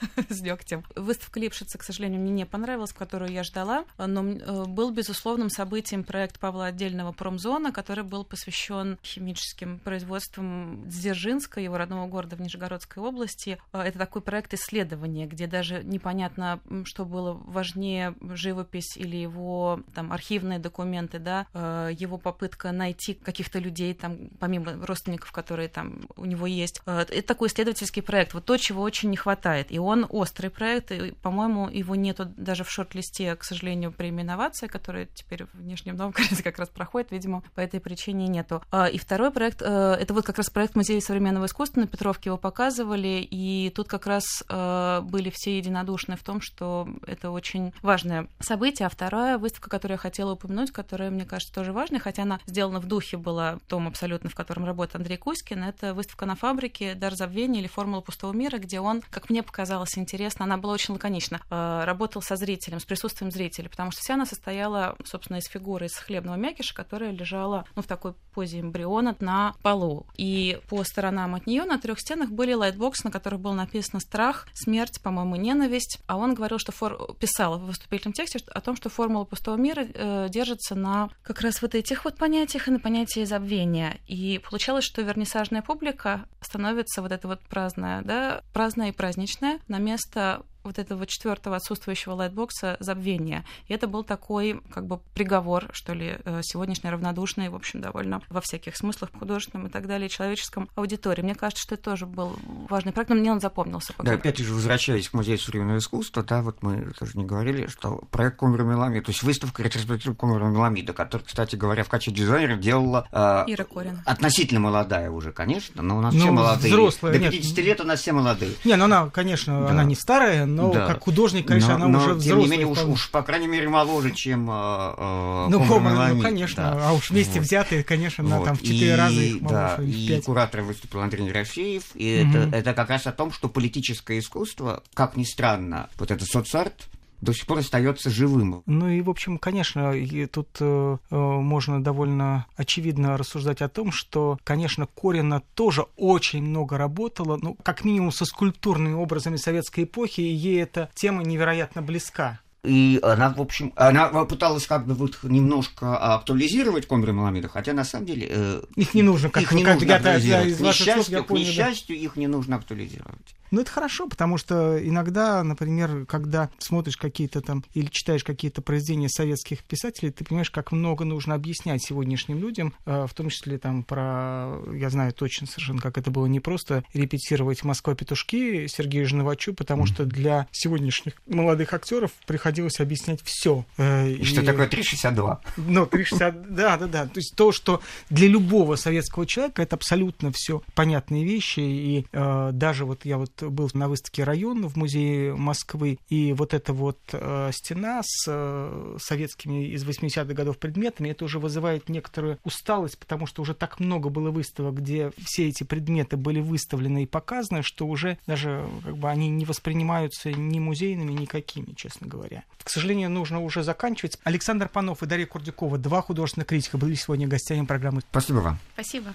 с 0.28 0.40
дегтем. 0.40 0.84
Выставка 0.96 1.40
Липшица, 1.40 1.78
к 1.78 1.82
сожалению, 1.82 2.20
мне 2.20 2.30
не 2.32 2.46
понравилась, 2.46 2.92
которую 2.92 3.30
я 3.32 3.44
ждала, 3.44 3.84
но 3.98 4.24
э, 4.24 4.64
был 4.66 4.90
безусловным 4.90 5.48
событием 5.50 6.04
проект 6.04 6.38
Павла 6.38 6.66
Отдельного 6.66 7.12
«Промзона», 7.12 7.72
который 7.72 8.04
был 8.04 8.24
посвящен 8.24 8.98
химическим 9.04 9.78
производствам 9.78 10.82
Дзержинска, 10.88 11.60
его 11.60 11.76
родного 11.76 12.06
города 12.06 12.36
в 12.36 12.40
Нижегородской 12.40 13.02
области. 13.02 13.58
Э, 13.72 13.82
Это 13.82 13.98
такой 13.98 14.22
проект 14.22 14.52
исследования, 14.54 15.26
где 15.26 15.46
даже 15.46 15.82
непонятно, 15.84 16.60
что 16.84 17.04
было 17.04 17.21
важнее, 17.30 18.14
живопись 18.20 18.96
или 18.96 19.16
его 19.16 19.80
там 19.94 20.12
архивные 20.12 20.58
документы, 20.58 21.18
да, 21.18 21.46
э, 21.54 21.90
его 21.98 22.18
попытка 22.18 22.72
найти 22.72 23.14
каких-то 23.14 23.58
людей, 23.58 23.94
там, 23.94 24.28
помимо 24.38 24.74
родственников, 24.86 25.32
которые 25.32 25.68
там 25.68 26.00
у 26.16 26.24
него 26.24 26.46
есть. 26.46 26.80
Э, 26.86 27.04
Это 27.08 27.22
такой 27.22 27.48
исследовательский 27.48 28.02
проект, 28.02 28.34
вот 28.34 28.44
то, 28.44 28.56
чего 28.56 28.82
очень 28.82 29.10
не 29.10 29.16
хватает. 29.16 29.70
И 29.70 29.78
он 29.78 30.06
острый 30.08 30.48
проект, 30.48 30.92
и, 30.92 31.12
по-моему, 31.22 31.68
его 31.68 31.94
нету 31.94 32.26
даже 32.36 32.64
в 32.64 32.70
шорт-листе, 32.70 33.36
к 33.36 33.44
сожалению, 33.44 33.92
премии 33.92 34.22
инновация, 34.22 34.68
которая 34.68 35.06
теперь 35.14 35.44
в 35.52 35.62
Нижнем 35.62 35.96
Новгороде 35.96 36.42
как 36.42 36.58
раз 36.58 36.68
проходит, 36.68 37.10
видимо, 37.12 37.42
по 37.54 37.60
этой 37.60 37.80
причине 37.80 38.28
нету. 38.28 38.62
А, 38.70 38.86
И 38.86 38.98
второй 38.98 39.30
проект, 39.30 39.62
э, 39.62 39.96
это 40.00 40.14
вот 40.14 40.24
как 40.24 40.38
раз 40.38 40.50
проект 40.50 40.74
Музея 40.74 41.00
современного 41.00 41.46
искусства, 41.46 41.80
на 41.80 41.86
Петровке 41.86 42.30
его 42.30 42.38
показывали, 42.38 43.26
и 43.30 43.70
тут 43.74 43.88
как 43.88 44.06
раз 44.06 44.24
э, 44.48 45.00
были 45.02 45.30
все 45.30 45.58
единодушны 45.58 46.16
в 46.16 46.22
том, 46.22 46.40
что 46.40 46.88
это 47.12 47.30
очень 47.30 47.72
важное 47.82 48.28
событие. 48.40 48.86
А 48.86 48.90
вторая 48.90 49.38
выставка, 49.38 49.70
которую 49.70 49.96
я 49.96 49.98
хотела 49.98 50.32
упомянуть, 50.32 50.70
которая, 50.70 51.10
мне 51.10 51.24
кажется, 51.24 51.54
тоже 51.54 51.72
важная, 51.72 52.00
хотя 52.00 52.22
она 52.22 52.40
сделана 52.46 52.80
в 52.80 52.86
духе 52.86 53.16
была 53.16 53.58
том 53.68 53.86
абсолютно, 53.88 54.30
в 54.30 54.34
котором 54.34 54.64
работает 54.64 54.96
Андрей 54.96 55.16
Кузькин, 55.16 55.64
это 55.64 55.94
выставка 55.94 56.26
на 56.26 56.36
фабрике 56.36 56.94
«Дар 56.94 57.14
забвения» 57.14 57.60
или 57.60 57.68
«Формула 57.68 58.00
пустого 58.00 58.32
мира», 58.32 58.58
где 58.58 58.80
он, 58.80 59.02
как 59.10 59.30
мне 59.30 59.42
показалось 59.42 59.96
интересно, 59.98 60.44
она 60.44 60.56
была 60.56 60.74
очень 60.74 60.94
лаконична, 60.94 61.40
э, 61.50 61.82
работал 61.84 62.22
со 62.22 62.36
зрителем, 62.36 62.80
с 62.80 62.84
присутствием 62.84 63.30
зрителя, 63.30 63.68
потому 63.68 63.90
что 63.90 64.00
вся 64.00 64.14
она 64.14 64.26
состояла, 64.26 64.96
собственно, 65.04 65.38
из 65.38 65.46
фигуры 65.46 65.86
из 65.86 65.94
хлебного 65.94 66.36
мякиша, 66.36 66.74
которая 66.74 67.10
лежала 67.10 67.64
ну, 67.74 67.82
в 67.82 67.86
такой 67.86 68.14
позе 68.34 68.60
эмбриона 68.60 69.16
на 69.20 69.54
полу. 69.62 70.06
И 70.16 70.58
по 70.68 70.82
сторонам 70.84 71.34
от 71.34 71.46
нее 71.46 71.64
на 71.64 71.78
трех 71.78 72.00
стенах 72.00 72.30
были 72.30 72.54
лайтбоксы, 72.54 73.04
на 73.04 73.10
которых 73.10 73.40
было 73.40 73.52
написано 73.52 74.00
«Страх», 74.00 74.46
«Смерть», 74.54 75.00
по-моему, 75.02 75.36
«Ненависть». 75.36 75.98
А 76.06 76.16
он 76.16 76.34
говорил, 76.34 76.58
что 76.58 76.72
фор... 76.72 77.01
писал 77.18 77.58
в 77.58 77.66
выступительном 77.66 78.12
тексте 78.12 78.40
о 78.52 78.60
том, 78.60 78.76
что 78.76 78.88
формула 78.88 79.24
пустого 79.24 79.56
мира 79.56 79.86
э, 79.86 80.28
держится 80.28 80.74
на 80.74 81.10
как 81.22 81.40
раз 81.40 81.62
вот 81.62 81.74
этих 81.74 82.04
вот 82.04 82.16
понятиях 82.16 82.68
и 82.68 82.70
на 82.70 82.80
понятии 82.80 83.24
забвения. 83.24 83.98
И 84.06 84.40
получалось, 84.42 84.84
что 84.84 85.02
вернисажная 85.02 85.62
публика 85.62 86.26
становится 86.40 87.02
вот 87.02 87.12
эта 87.12 87.28
вот 87.28 87.40
праздная, 87.40 88.02
да, 88.02 88.42
праздная 88.52 88.90
и 88.90 88.92
праздничная 88.92 89.60
на 89.68 89.78
место 89.78 90.42
вот 90.64 90.78
этого 90.78 91.06
четвертого 91.06 91.56
отсутствующего 91.56 92.12
лайтбокса 92.14 92.76
забвения. 92.80 93.44
И 93.68 93.74
это 93.74 93.86
был 93.86 94.04
такой 94.04 94.60
как 94.72 94.86
бы 94.86 94.98
приговор, 95.14 95.68
что 95.72 95.92
ли, 95.94 96.18
э, 96.24 96.40
сегодняшней 96.42 96.90
равнодушной, 96.90 97.48
в 97.48 97.54
общем, 97.54 97.80
довольно 97.80 98.20
во 98.30 98.40
всяких 98.40 98.76
смыслах 98.76 99.10
художественном 99.18 99.66
и 99.66 99.70
так 99.70 99.86
далее, 99.86 100.08
человеческом 100.08 100.68
аудитории. 100.74 101.22
Мне 101.22 101.34
кажется, 101.34 101.62
что 101.62 101.74
это 101.74 101.84
тоже 101.84 102.06
был 102.06 102.36
важный 102.68 102.92
проект, 102.92 103.10
но 103.10 103.16
мне 103.16 103.32
он 103.32 103.40
запомнился. 103.40 103.94
Да, 103.98 104.12
опять 104.12 104.38
же, 104.38 104.52
возвращаясь 104.52 105.08
к 105.08 105.14
Музею 105.14 105.38
современного 105.38 105.78
искусства, 105.78 106.22
да, 106.22 106.42
вот 106.42 106.62
мы 106.62 106.92
тоже 106.98 107.12
не 107.16 107.24
говорили, 107.24 107.66
что 107.66 107.96
проект 108.10 108.36
Кумер 108.36 108.62
Меламида, 108.64 109.06
то 109.06 109.10
есть 109.10 109.22
выставка 109.22 109.62
ретроспектива 109.62 110.14
Кумера 110.14 110.44
Меламида, 110.46 110.92
которая, 110.92 111.26
кстати 111.26 111.56
говоря, 111.56 111.84
в 111.84 111.88
качестве 111.88 112.14
дизайнера 112.14 112.56
делала 112.56 113.06
э, 113.12 113.44
Ира 113.52 113.64
Корин. 113.64 114.00
относительно 114.06 114.60
молодая 114.60 115.10
уже, 115.10 115.32
конечно, 115.32 115.82
но 115.82 115.98
у 115.98 116.00
нас 116.00 116.14
Ну, 116.14 116.20
все 116.20 116.30
молодые. 116.30 116.72
взрослая, 116.72 117.12
До 117.12 117.18
нет. 117.18 117.32
50 117.32 117.58
лет 117.58 117.80
у 117.80 117.84
нас 117.84 118.00
все 118.00 118.12
молодые. 118.12 118.52
Не, 118.64 118.76
ну 118.76 118.84
она, 118.84 119.10
конечно, 119.10 119.60
Да. 119.62 119.70
она 119.70 119.84
не 119.84 119.94
старая, 119.94 120.46
но 120.54 120.72
Да. 120.72 120.86
как 120.86 121.02
художник, 121.04 121.46
конечно, 121.48 121.78
но, 121.78 121.84
она 121.86 121.88
но, 121.88 121.98
уже 121.98 122.08
тем 122.10 122.18
взрослая. 122.18 122.42
не 122.44 122.48
менее, 122.50 122.66
уж, 122.66 122.84
уж, 122.84 123.10
по 123.10 123.22
крайней 123.22 123.46
мере, 123.48 123.68
моложе, 123.68 124.10
чем 124.12 124.48
э, 124.50 124.54
э, 124.98 125.46
ну, 125.50 125.64
Кома, 125.66 126.08
ну, 126.12 126.20
конечно, 126.20 126.62
да. 126.62 126.88
а 126.88 126.92
уж 126.92 127.10
вместе 127.10 127.38
Вот. 127.38 127.46
взятые, 127.48 127.84
конечно, 127.84 128.22
на 128.24 128.38
Вот. 128.38 128.44
там 128.46 128.56
в 128.56 128.62
четыре 128.62 128.94
раза 128.96 129.20
их 129.20 129.42
да, 129.42 129.76
моложе, 129.78 129.82
в 129.82 129.96
и 129.96 130.08
пять. 130.08 130.24
куратором 130.24 130.66
выступил 130.66 131.00
Андрей 131.00 131.26
Ерофеев, 131.26 131.84
и 131.94 132.22
Мгм. 132.24 132.36
это, 132.36 132.56
это 132.56 132.72
как 132.74 132.90
раз 132.90 133.06
о 133.06 133.12
том, 133.12 133.32
что 133.32 133.48
политическое 133.48 134.18
искусство, 134.18 134.82
как 134.94 135.16
ни 135.16 135.24
странно, 135.24 135.88
вот 135.98 136.10
это 136.10 136.24
соцарт, 136.24 136.74
до 137.22 137.32
сих 137.32 137.46
пор 137.46 137.58
остается 137.58 138.10
живым. 138.10 138.62
Ну 138.66 138.88
и, 138.88 139.00
в 139.00 139.08
общем, 139.08 139.38
конечно, 139.38 139.92
и 139.92 140.26
тут 140.26 140.48
э, 140.60 140.98
э, 141.10 141.16
можно 141.16 141.82
довольно 141.82 142.46
очевидно 142.56 143.16
рассуждать 143.16 143.62
о 143.62 143.68
том, 143.68 143.92
что, 143.92 144.38
конечно, 144.44 144.86
Корина 144.86 145.40
тоже 145.54 145.86
очень 145.96 146.42
много 146.42 146.76
работала, 146.76 147.38
ну, 147.40 147.56
как 147.62 147.84
минимум 147.84 148.10
со 148.10 148.24
скульптурными 148.24 148.94
образами 148.94 149.36
советской 149.36 149.84
эпохи, 149.84 150.20
и 150.20 150.34
ей 150.34 150.62
эта 150.62 150.90
тема 150.94 151.22
невероятно 151.22 151.80
близка. 151.80 152.40
И 152.64 153.00
она, 153.02 153.30
в 153.30 153.40
общем, 153.40 153.72
она 153.74 154.08
пыталась 154.24 154.66
как 154.68 154.86
бы 154.86 154.94
вот 154.94 155.18
немножко 155.24 155.96
актуализировать 156.14 156.86
Комбри 156.86 157.10
Маламида, 157.10 157.48
хотя 157.48 157.72
на 157.72 157.84
самом 157.84 158.06
деле... 158.06 158.28
Э, 158.30 158.62
их 158.76 158.94
не 158.94 159.02
нужно, 159.02 159.30
как 159.30 159.42
их 159.42 159.52
не 159.52 159.64
как, 159.64 159.74
нужно 159.74 159.88
я, 159.88 159.96
актуализировать. 159.96 160.46
из 160.48 160.56
к 160.58 160.60
ваших 160.60 160.84
слов 160.84 160.96
несчастью, 160.96 161.16
я 161.16 161.22
к 161.22 161.26
понял, 161.26 161.44
да. 161.44 161.50
несчастью, 161.50 161.96
их 161.96 162.16
не 162.16 162.26
нужно 162.28 162.56
актуализировать. 162.56 163.34
Ну, 163.52 163.60
это 163.60 163.70
хорошо, 163.70 164.08
потому 164.08 164.38
что 164.38 164.78
иногда, 164.82 165.44
например, 165.44 166.06
когда 166.06 166.48
смотришь 166.56 166.96
какие-то 166.96 167.42
там 167.42 167.62
или 167.74 167.86
читаешь 167.86 168.24
какие-то 168.24 168.62
произведения 168.62 169.10
советских 169.10 169.62
писателей, 169.62 170.10
ты 170.10 170.24
понимаешь, 170.24 170.50
как 170.50 170.72
много 170.72 171.04
нужно 171.04 171.34
объяснять 171.34 171.84
сегодняшним 171.84 172.38
людям, 172.38 172.72
э, 172.86 173.06
в 173.06 173.12
том 173.12 173.28
числе 173.28 173.58
там 173.58 173.84
про, 173.84 174.58
я 174.72 174.88
знаю 174.88 175.12
точно 175.12 175.46
совершенно, 175.46 175.82
как 175.82 175.98
это 175.98 176.10
было 176.10 176.24
не 176.24 176.40
просто 176.40 176.82
репетировать 176.94 177.62
«Москва 177.62 177.94
петушки» 177.94 178.66
Сергею 178.68 179.06
Жновачу, 179.06 179.52
потому 179.52 179.84
что 179.84 180.06
для 180.06 180.46
сегодняшних 180.50 181.20
молодых 181.26 181.74
актеров 181.74 182.10
приходилось 182.26 182.51
объяснять 182.82 183.20
все. 183.22 183.64
И 183.78 184.22
что 184.24 184.44
такое 184.44 184.66
362? 184.66 185.40
Ну, 185.56 185.86
360, 185.86 186.54
да, 186.54 186.76
да, 186.76 186.86
да. 186.86 187.06
То 187.06 187.18
есть 187.18 187.34
то, 187.36 187.52
что 187.52 187.80
для 188.10 188.28
любого 188.28 188.76
советского 188.76 189.26
человека 189.26 189.62
это 189.62 189.76
абсолютно 189.76 190.30
все 190.32 190.62
понятные 190.74 191.24
вещи. 191.24 191.60
И 191.60 192.06
э, 192.12 192.50
даже 192.52 192.84
вот 192.84 193.04
я 193.04 193.18
вот 193.18 193.42
был 193.42 193.70
на 193.74 193.88
выставке 193.88 194.24
«Район» 194.24 194.66
в 194.66 194.76
музее 194.76 195.34
Москвы, 195.34 195.98
и 196.08 196.32
вот 196.32 196.54
эта 196.54 196.72
вот 196.72 196.98
э, 197.12 197.50
стена 197.52 198.02
с 198.04 198.26
э, 198.28 198.96
советскими 199.00 199.66
из 199.66 199.84
80-х 199.84 200.32
годов 200.34 200.58
предметами, 200.58 201.10
это 201.10 201.24
уже 201.24 201.38
вызывает 201.38 201.88
некоторую 201.88 202.38
усталость, 202.44 202.98
потому 202.98 203.26
что 203.26 203.42
уже 203.42 203.54
так 203.54 203.80
много 203.80 204.08
было 204.08 204.30
выставок, 204.30 204.74
где 204.74 205.12
все 205.24 205.48
эти 205.48 205.64
предметы 205.64 206.16
были 206.16 206.40
выставлены 206.40 207.04
и 207.04 207.06
показаны, 207.06 207.62
что 207.62 207.86
уже 207.86 208.18
даже 208.26 208.66
как 208.84 208.96
бы 208.96 209.08
они 209.08 209.28
не 209.28 209.44
воспринимаются 209.44 210.32
ни 210.32 210.58
музейными, 210.58 211.12
никакими, 211.12 211.72
честно 211.74 212.06
говоря. 212.06 212.41
К 212.62 212.70
сожалению, 212.70 213.10
нужно 213.10 213.40
уже 213.40 213.62
заканчивать. 213.62 214.18
Александр 214.24 214.68
Панов 214.68 215.02
и 215.02 215.06
Дарья 215.06 215.26
Курдюкова, 215.26 215.78
два 215.78 216.00
художественных 216.00 216.46
критика, 216.46 216.78
были 216.78 216.94
сегодня 216.94 217.26
гостями 217.26 217.66
программы 217.66 218.02
Спасибо 218.10 218.38
вам. 218.38 218.58
Спасибо. 218.74 219.12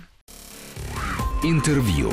Интервью. 1.44 2.12